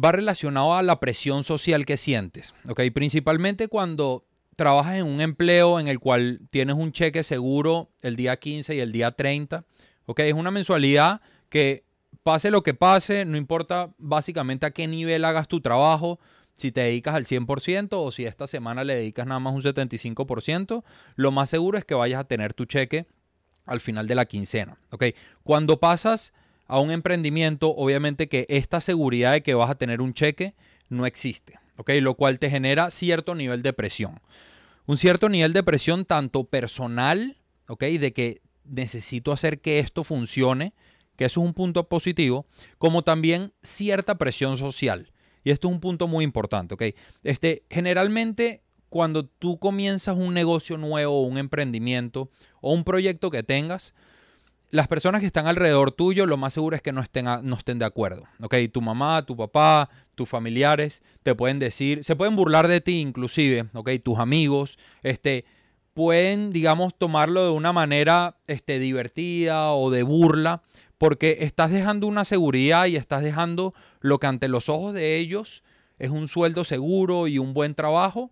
va 0.02 0.12
relacionado 0.12 0.76
a 0.76 0.84
la 0.84 1.00
presión 1.00 1.46
social 1.46 1.86
que 1.86 1.96
sientes, 1.96 2.54
¿ok? 2.68 2.82
Principalmente 2.94 3.70
cuando 3.70 4.26
trabajas 4.58 4.96
en 4.96 5.06
un 5.06 5.22
empleo 5.22 5.80
en 5.80 5.88
el 5.88 6.00
cual 6.00 6.42
tienes 6.52 6.76
un 6.76 6.92
cheque 6.92 7.24
seguro 7.24 7.92
el 8.02 8.18
día 8.18 8.38
15 8.38 8.76
y 8.76 8.80
el 8.82 8.92
día 8.92 9.12
30, 9.12 9.64
¿ok? 10.06 10.20
Es 10.20 10.34
una 10.34 10.52
mensualidad 10.52 11.22
que 11.48 11.86
pase 12.24 12.52
lo 12.52 12.62
que 12.62 12.74
pase, 12.74 13.24
no 13.24 13.38
importa 13.38 13.94
básicamente 13.98 14.66
a 14.66 14.72
qué 14.72 14.86
nivel 14.86 15.24
hagas 15.24 15.48
tu 15.48 15.62
trabajo, 15.62 16.20
si 16.56 16.72
te 16.72 16.82
dedicas 16.82 17.16
al 17.16 17.26
100% 17.26 17.90
o 17.92 18.12
si 18.12 18.26
esta 18.26 18.48
semana 18.48 18.84
le 18.84 18.96
dedicas 18.96 19.28
nada 19.28 19.40
más 19.40 19.54
un 19.54 19.62
75%, 19.62 20.84
lo 21.16 21.32
más 21.32 21.50
seguro 21.50 21.78
es 21.78 21.86
que 21.86 21.96
vayas 21.96 22.20
a 22.20 22.24
tener 22.24 22.54
tu 22.54 22.66
cheque 22.66 23.06
al 23.66 23.80
final 23.82 24.08
de 24.08 24.16
la 24.16 24.26
quincena. 24.26 24.78
Cuando 25.44 25.80
pasas 25.80 26.34
a 26.68 26.80
un 26.80 26.92
emprendimiento, 26.92 27.76
obviamente 27.76 28.28
que 28.28 28.46
esta 28.50 28.82
seguridad 28.82 29.34
de 29.34 29.44
que 29.44 29.54
vas 29.54 29.70
a 29.70 29.76
tener 29.76 30.02
un 30.02 30.14
cheque 30.14 30.56
no 30.90 31.06
existe, 31.06 31.60
¿ok? 31.78 31.92
Lo 32.02 32.16
cual 32.16 32.40
te 32.40 32.50
genera 32.50 32.92
cierto 32.92 33.36
nivel 33.36 33.62
de 33.62 33.74
presión. 33.74 34.22
Un 34.86 34.98
cierto 34.98 35.30
nivel 35.30 35.52
de 35.54 35.64
presión 35.64 36.06
tanto 36.06 36.44
personal, 36.46 37.38
¿ok? 37.68 37.84
De 37.84 38.14
que 38.14 38.42
necesito 38.66 39.32
hacer 39.32 39.60
que 39.60 39.80
esto 39.80 40.04
funcione, 40.04 40.74
que 41.16 41.26
eso 41.26 41.42
es 41.42 41.48
un 41.48 41.54
punto 41.54 41.88
positivo, 41.88 42.46
como 42.78 43.04
también 43.04 43.52
cierta 43.62 44.16
presión 44.16 44.58
social. 44.58 45.12
Y 45.46 45.52
esto 45.52 45.70
es 45.70 45.74
un 45.76 45.80
punto 45.80 46.10
muy 46.10 46.26
importante, 46.26 46.74
¿ok? 46.74 46.84
Este, 47.24 47.64
generalmente 47.70 48.64
cuando 48.90 49.26
tú 49.26 49.60
comienzas 49.60 50.18
un 50.18 50.34
negocio 50.34 50.78
nuevo, 50.78 51.22
un 51.22 51.38
emprendimiento 51.38 52.30
o 52.62 52.74
un 52.74 52.84
proyecto 52.84 53.30
que 53.30 53.44
tengas, 53.44 53.94
las 54.72 54.88
personas 54.88 55.22
que 55.22 55.28
están 55.28 55.48
alrededor 55.48 55.92
tuyo, 55.92 56.26
lo 56.26 56.36
más 56.36 56.54
seguro 56.54 56.76
es 56.76 56.82
que 56.82 56.92
no 56.92 57.02
estén, 57.02 57.26
no 57.44 57.56
estén 57.56 57.78
de 57.78 57.86
acuerdo. 57.86 58.24
¿ok? 58.42 58.56
Tu 58.74 58.82
mamá, 58.82 59.24
tu 59.24 59.38
papá, 59.38 59.90
tus 60.16 60.28
familiares 60.28 61.04
te 61.24 61.36
pueden 61.36 61.60
decir, 61.60 62.04
se 62.04 62.16
pueden 62.16 62.36
burlar 62.36 62.68
de 62.68 62.82
ti 62.82 63.00
inclusive, 63.00 63.68
¿ok? 63.74 63.92
Tus 64.04 64.18
amigos, 64.18 64.80
este, 65.04 65.46
pueden, 65.94 66.52
digamos, 66.52 66.94
tomarlo 66.98 67.46
de 67.46 67.52
una 67.52 67.72
manera 67.72 68.38
este, 68.48 68.80
divertida 68.80 69.72
o 69.72 69.92
de 69.92 70.04
burla, 70.04 70.62
porque 71.06 71.38
estás 71.42 71.70
dejando 71.70 72.08
una 72.08 72.24
seguridad 72.24 72.88
y 72.88 72.96
estás 72.96 73.22
dejando 73.22 73.76
lo 74.00 74.18
que 74.18 74.26
ante 74.26 74.48
los 74.48 74.70
ojos 74.70 74.96
de 74.96 75.18
ellos 75.18 75.62
es 76.00 76.10
un 76.10 76.28
sueldo 76.28 76.64
seguro 76.64 77.28
y 77.28 77.38
un 77.38 77.54
buen 77.54 77.76
trabajo 77.76 78.32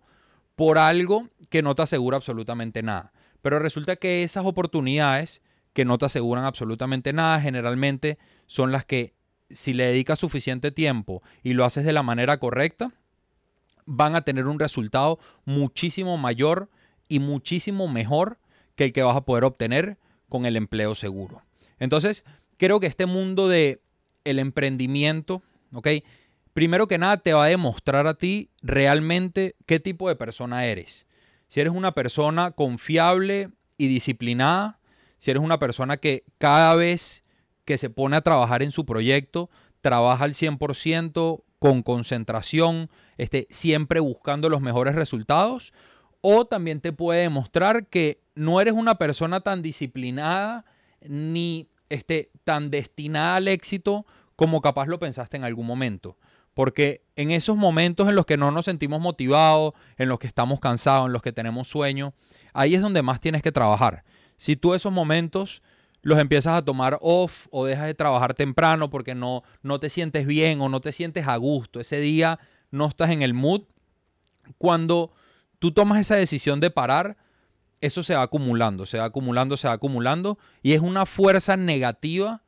por 0.56 0.78
algo 0.78 1.28
que 1.50 1.62
no 1.62 1.76
te 1.76 1.82
asegura 1.82 2.16
absolutamente 2.16 2.82
nada. 2.82 3.12
Pero 3.42 3.60
resulta 3.60 3.94
que 3.94 4.24
esas 4.24 4.44
oportunidades 4.44 5.40
que 5.72 5.84
no 5.84 5.98
te 5.98 6.06
aseguran 6.06 6.46
absolutamente 6.46 7.12
nada, 7.12 7.40
generalmente 7.40 8.18
son 8.46 8.72
las 8.72 8.84
que 8.84 9.14
si 9.50 9.72
le 9.72 9.84
dedicas 9.86 10.18
suficiente 10.18 10.72
tiempo 10.72 11.22
y 11.44 11.52
lo 11.52 11.64
haces 11.64 11.84
de 11.84 11.92
la 11.92 12.02
manera 12.02 12.40
correcta, 12.40 12.90
van 13.86 14.16
a 14.16 14.22
tener 14.22 14.48
un 14.48 14.58
resultado 14.58 15.20
muchísimo 15.44 16.18
mayor 16.18 16.70
y 17.08 17.20
muchísimo 17.20 17.86
mejor 17.86 18.40
que 18.74 18.86
el 18.86 18.92
que 18.92 19.04
vas 19.04 19.16
a 19.16 19.24
poder 19.24 19.44
obtener 19.44 19.96
con 20.28 20.44
el 20.44 20.56
empleo 20.56 20.96
seguro. 20.96 21.40
Entonces, 21.78 22.24
creo 22.56 22.80
que 22.80 22.86
este 22.86 23.06
mundo 23.06 23.48
de 23.48 23.82
el 24.24 24.38
emprendimiento, 24.38 25.42
¿ok? 25.74 25.88
Primero 26.52 26.86
que 26.86 26.98
nada 26.98 27.16
te 27.18 27.32
va 27.32 27.44
a 27.44 27.48
demostrar 27.48 28.06
a 28.06 28.14
ti 28.14 28.50
realmente 28.62 29.56
qué 29.66 29.80
tipo 29.80 30.08
de 30.08 30.16
persona 30.16 30.66
eres. 30.66 31.06
Si 31.48 31.60
eres 31.60 31.72
una 31.72 31.92
persona 31.92 32.52
confiable 32.52 33.50
y 33.76 33.88
disciplinada, 33.88 34.78
si 35.18 35.30
eres 35.30 35.42
una 35.42 35.58
persona 35.58 35.96
que 35.96 36.24
cada 36.38 36.74
vez 36.74 37.24
que 37.64 37.78
se 37.78 37.90
pone 37.90 38.16
a 38.16 38.20
trabajar 38.22 38.62
en 38.62 38.70
su 38.70 38.84
proyecto, 38.84 39.50
trabaja 39.80 40.24
al 40.24 40.34
100% 40.34 41.42
con 41.58 41.82
concentración, 41.82 42.90
este, 43.16 43.46
siempre 43.50 44.00
buscando 44.00 44.48
los 44.48 44.60
mejores 44.60 44.94
resultados, 44.94 45.72
o 46.20 46.44
también 46.46 46.80
te 46.80 46.92
puede 46.92 47.22
demostrar 47.22 47.86
que 47.86 48.22
no 48.34 48.60
eres 48.60 48.74
una 48.74 48.96
persona 48.96 49.40
tan 49.40 49.62
disciplinada 49.62 50.64
ni 51.00 51.68
este, 51.88 52.30
tan 52.44 52.70
destinada 52.70 53.36
al 53.36 53.48
éxito 53.48 54.06
como 54.36 54.60
capaz 54.60 54.86
lo 54.86 54.98
pensaste 54.98 55.36
en 55.36 55.44
algún 55.44 55.66
momento. 55.66 56.18
Porque 56.54 57.02
en 57.16 57.30
esos 57.30 57.56
momentos 57.56 58.08
en 58.08 58.14
los 58.14 58.26
que 58.26 58.36
no 58.36 58.50
nos 58.50 58.66
sentimos 58.66 59.00
motivados, 59.00 59.72
en 59.96 60.08
los 60.08 60.18
que 60.18 60.26
estamos 60.26 60.60
cansados, 60.60 61.06
en 61.06 61.12
los 61.12 61.22
que 61.22 61.32
tenemos 61.32 61.68
sueño, 61.68 62.14
ahí 62.52 62.74
es 62.74 62.82
donde 62.82 63.02
más 63.02 63.20
tienes 63.20 63.42
que 63.42 63.52
trabajar. 63.52 64.04
Si 64.36 64.56
tú 64.56 64.74
esos 64.74 64.92
momentos 64.92 65.62
los 66.02 66.18
empiezas 66.18 66.56
a 66.56 66.64
tomar 66.64 66.98
off 67.00 67.46
o 67.50 67.64
dejas 67.64 67.86
de 67.86 67.94
trabajar 67.94 68.34
temprano 68.34 68.90
porque 68.90 69.14
no, 69.14 69.42
no 69.62 69.80
te 69.80 69.88
sientes 69.88 70.26
bien 70.26 70.60
o 70.60 70.68
no 70.68 70.80
te 70.80 70.92
sientes 70.92 71.26
a 71.26 71.36
gusto, 71.36 71.80
ese 71.80 71.98
día 71.98 72.38
no 72.70 72.86
estás 72.86 73.10
en 73.10 73.22
el 73.22 73.34
mood, 73.34 73.62
cuando 74.58 75.12
tú 75.58 75.72
tomas 75.72 75.98
esa 75.98 76.16
decisión 76.16 76.60
de 76.60 76.70
parar, 76.70 77.16
eso 77.84 78.02
se 78.02 78.14
va 78.14 78.22
acumulando, 78.22 78.86
se 78.86 78.98
va 78.98 79.04
acumulando, 79.04 79.56
se 79.56 79.68
va 79.68 79.74
acumulando 79.74 80.38
y 80.62 80.72
es 80.72 80.80
una 80.80 81.04
fuerza 81.04 81.56
negativa 81.56 82.42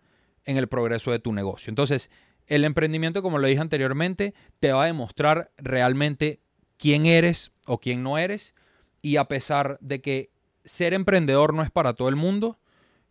en 0.46 0.56
el 0.56 0.66
progreso 0.66 1.10
de 1.10 1.18
tu 1.18 1.32
negocio. 1.32 1.70
Entonces, 1.70 2.10
el 2.46 2.64
emprendimiento, 2.64 3.22
como 3.22 3.38
lo 3.38 3.46
dije 3.46 3.60
anteriormente, 3.60 4.32
te 4.60 4.72
va 4.72 4.84
a 4.84 4.86
demostrar 4.86 5.50
realmente 5.58 6.40
quién 6.78 7.04
eres 7.04 7.52
o 7.66 7.78
quién 7.78 8.02
no 8.02 8.16
eres 8.16 8.54
y 9.02 9.16
a 9.16 9.24
pesar 9.26 9.78
de 9.80 10.00
que 10.00 10.30
ser 10.64 10.94
emprendedor 10.94 11.52
no 11.52 11.62
es 11.62 11.70
para 11.70 11.92
todo 11.92 12.08
el 12.08 12.16
mundo. 12.16 12.58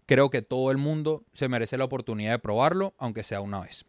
Creo 0.07 0.29
que 0.29 0.41
todo 0.41 0.71
el 0.71 0.77
mundo 0.77 1.23
se 1.33 1.47
merece 1.47 1.77
la 1.77 1.85
oportunidad 1.85 2.31
de 2.31 2.39
probarlo, 2.39 2.95
aunque 2.97 3.23
sea 3.23 3.41
una 3.41 3.59
vez. 3.59 3.85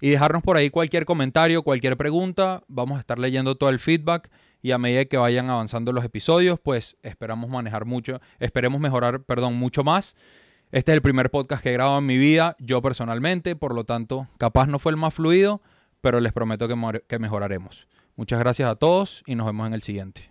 y 0.00 0.10
dejarnos 0.10 0.42
por 0.42 0.56
ahí 0.56 0.70
cualquier 0.70 1.04
comentario, 1.04 1.62
cualquier 1.62 1.96
pregunta. 1.96 2.62
Vamos 2.68 2.96
a 2.96 3.00
estar 3.00 3.18
leyendo 3.18 3.56
todo 3.56 3.70
el 3.70 3.80
feedback 3.80 4.30
y 4.62 4.72
a 4.72 4.78
medida 4.78 5.04
que 5.04 5.16
vayan 5.16 5.50
avanzando 5.50 5.92
los 5.92 6.04
episodios, 6.04 6.58
pues 6.60 6.96
esperamos 7.02 7.50
manejar 7.50 7.84
mucho, 7.84 8.20
esperemos 8.38 8.80
mejorar, 8.80 9.22
perdón, 9.22 9.54
mucho 9.54 9.84
más. 9.84 10.16
Este 10.70 10.92
es 10.92 10.96
el 10.96 11.02
primer 11.02 11.30
podcast 11.30 11.62
que 11.62 11.70
he 11.70 11.72
grabado 11.72 11.98
en 11.98 12.06
mi 12.06 12.18
vida, 12.18 12.56
yo 12.58 12.82
personalmente, 12.82 13.56
por 13.56 13.74
lo 13.74 13.84
tanto, 13.84 14.28
capaz 14.36 14.66
no 14.66 14.78
fue 14.78 14.92
el 14.92 14.96
más 14.96 15.14
fluido, 15.14 15.62
pero 16.00 16.20
les 16.20 16.32
prometo 16.32 16.68
que, 16.68 17.02
que 17.06 17.18
mejoraremos. 17.18 17.88
Muchas 18.16 18.38
gracias 18.38 18.68
a 18.68 18.76
todos 18.76 19.22
y 19.26 19.34
nos 19.34 19.46
vemos 19.46 19.66
en 19.66 19.74
el 19.74 19.82
siguiente. 19.82 20.30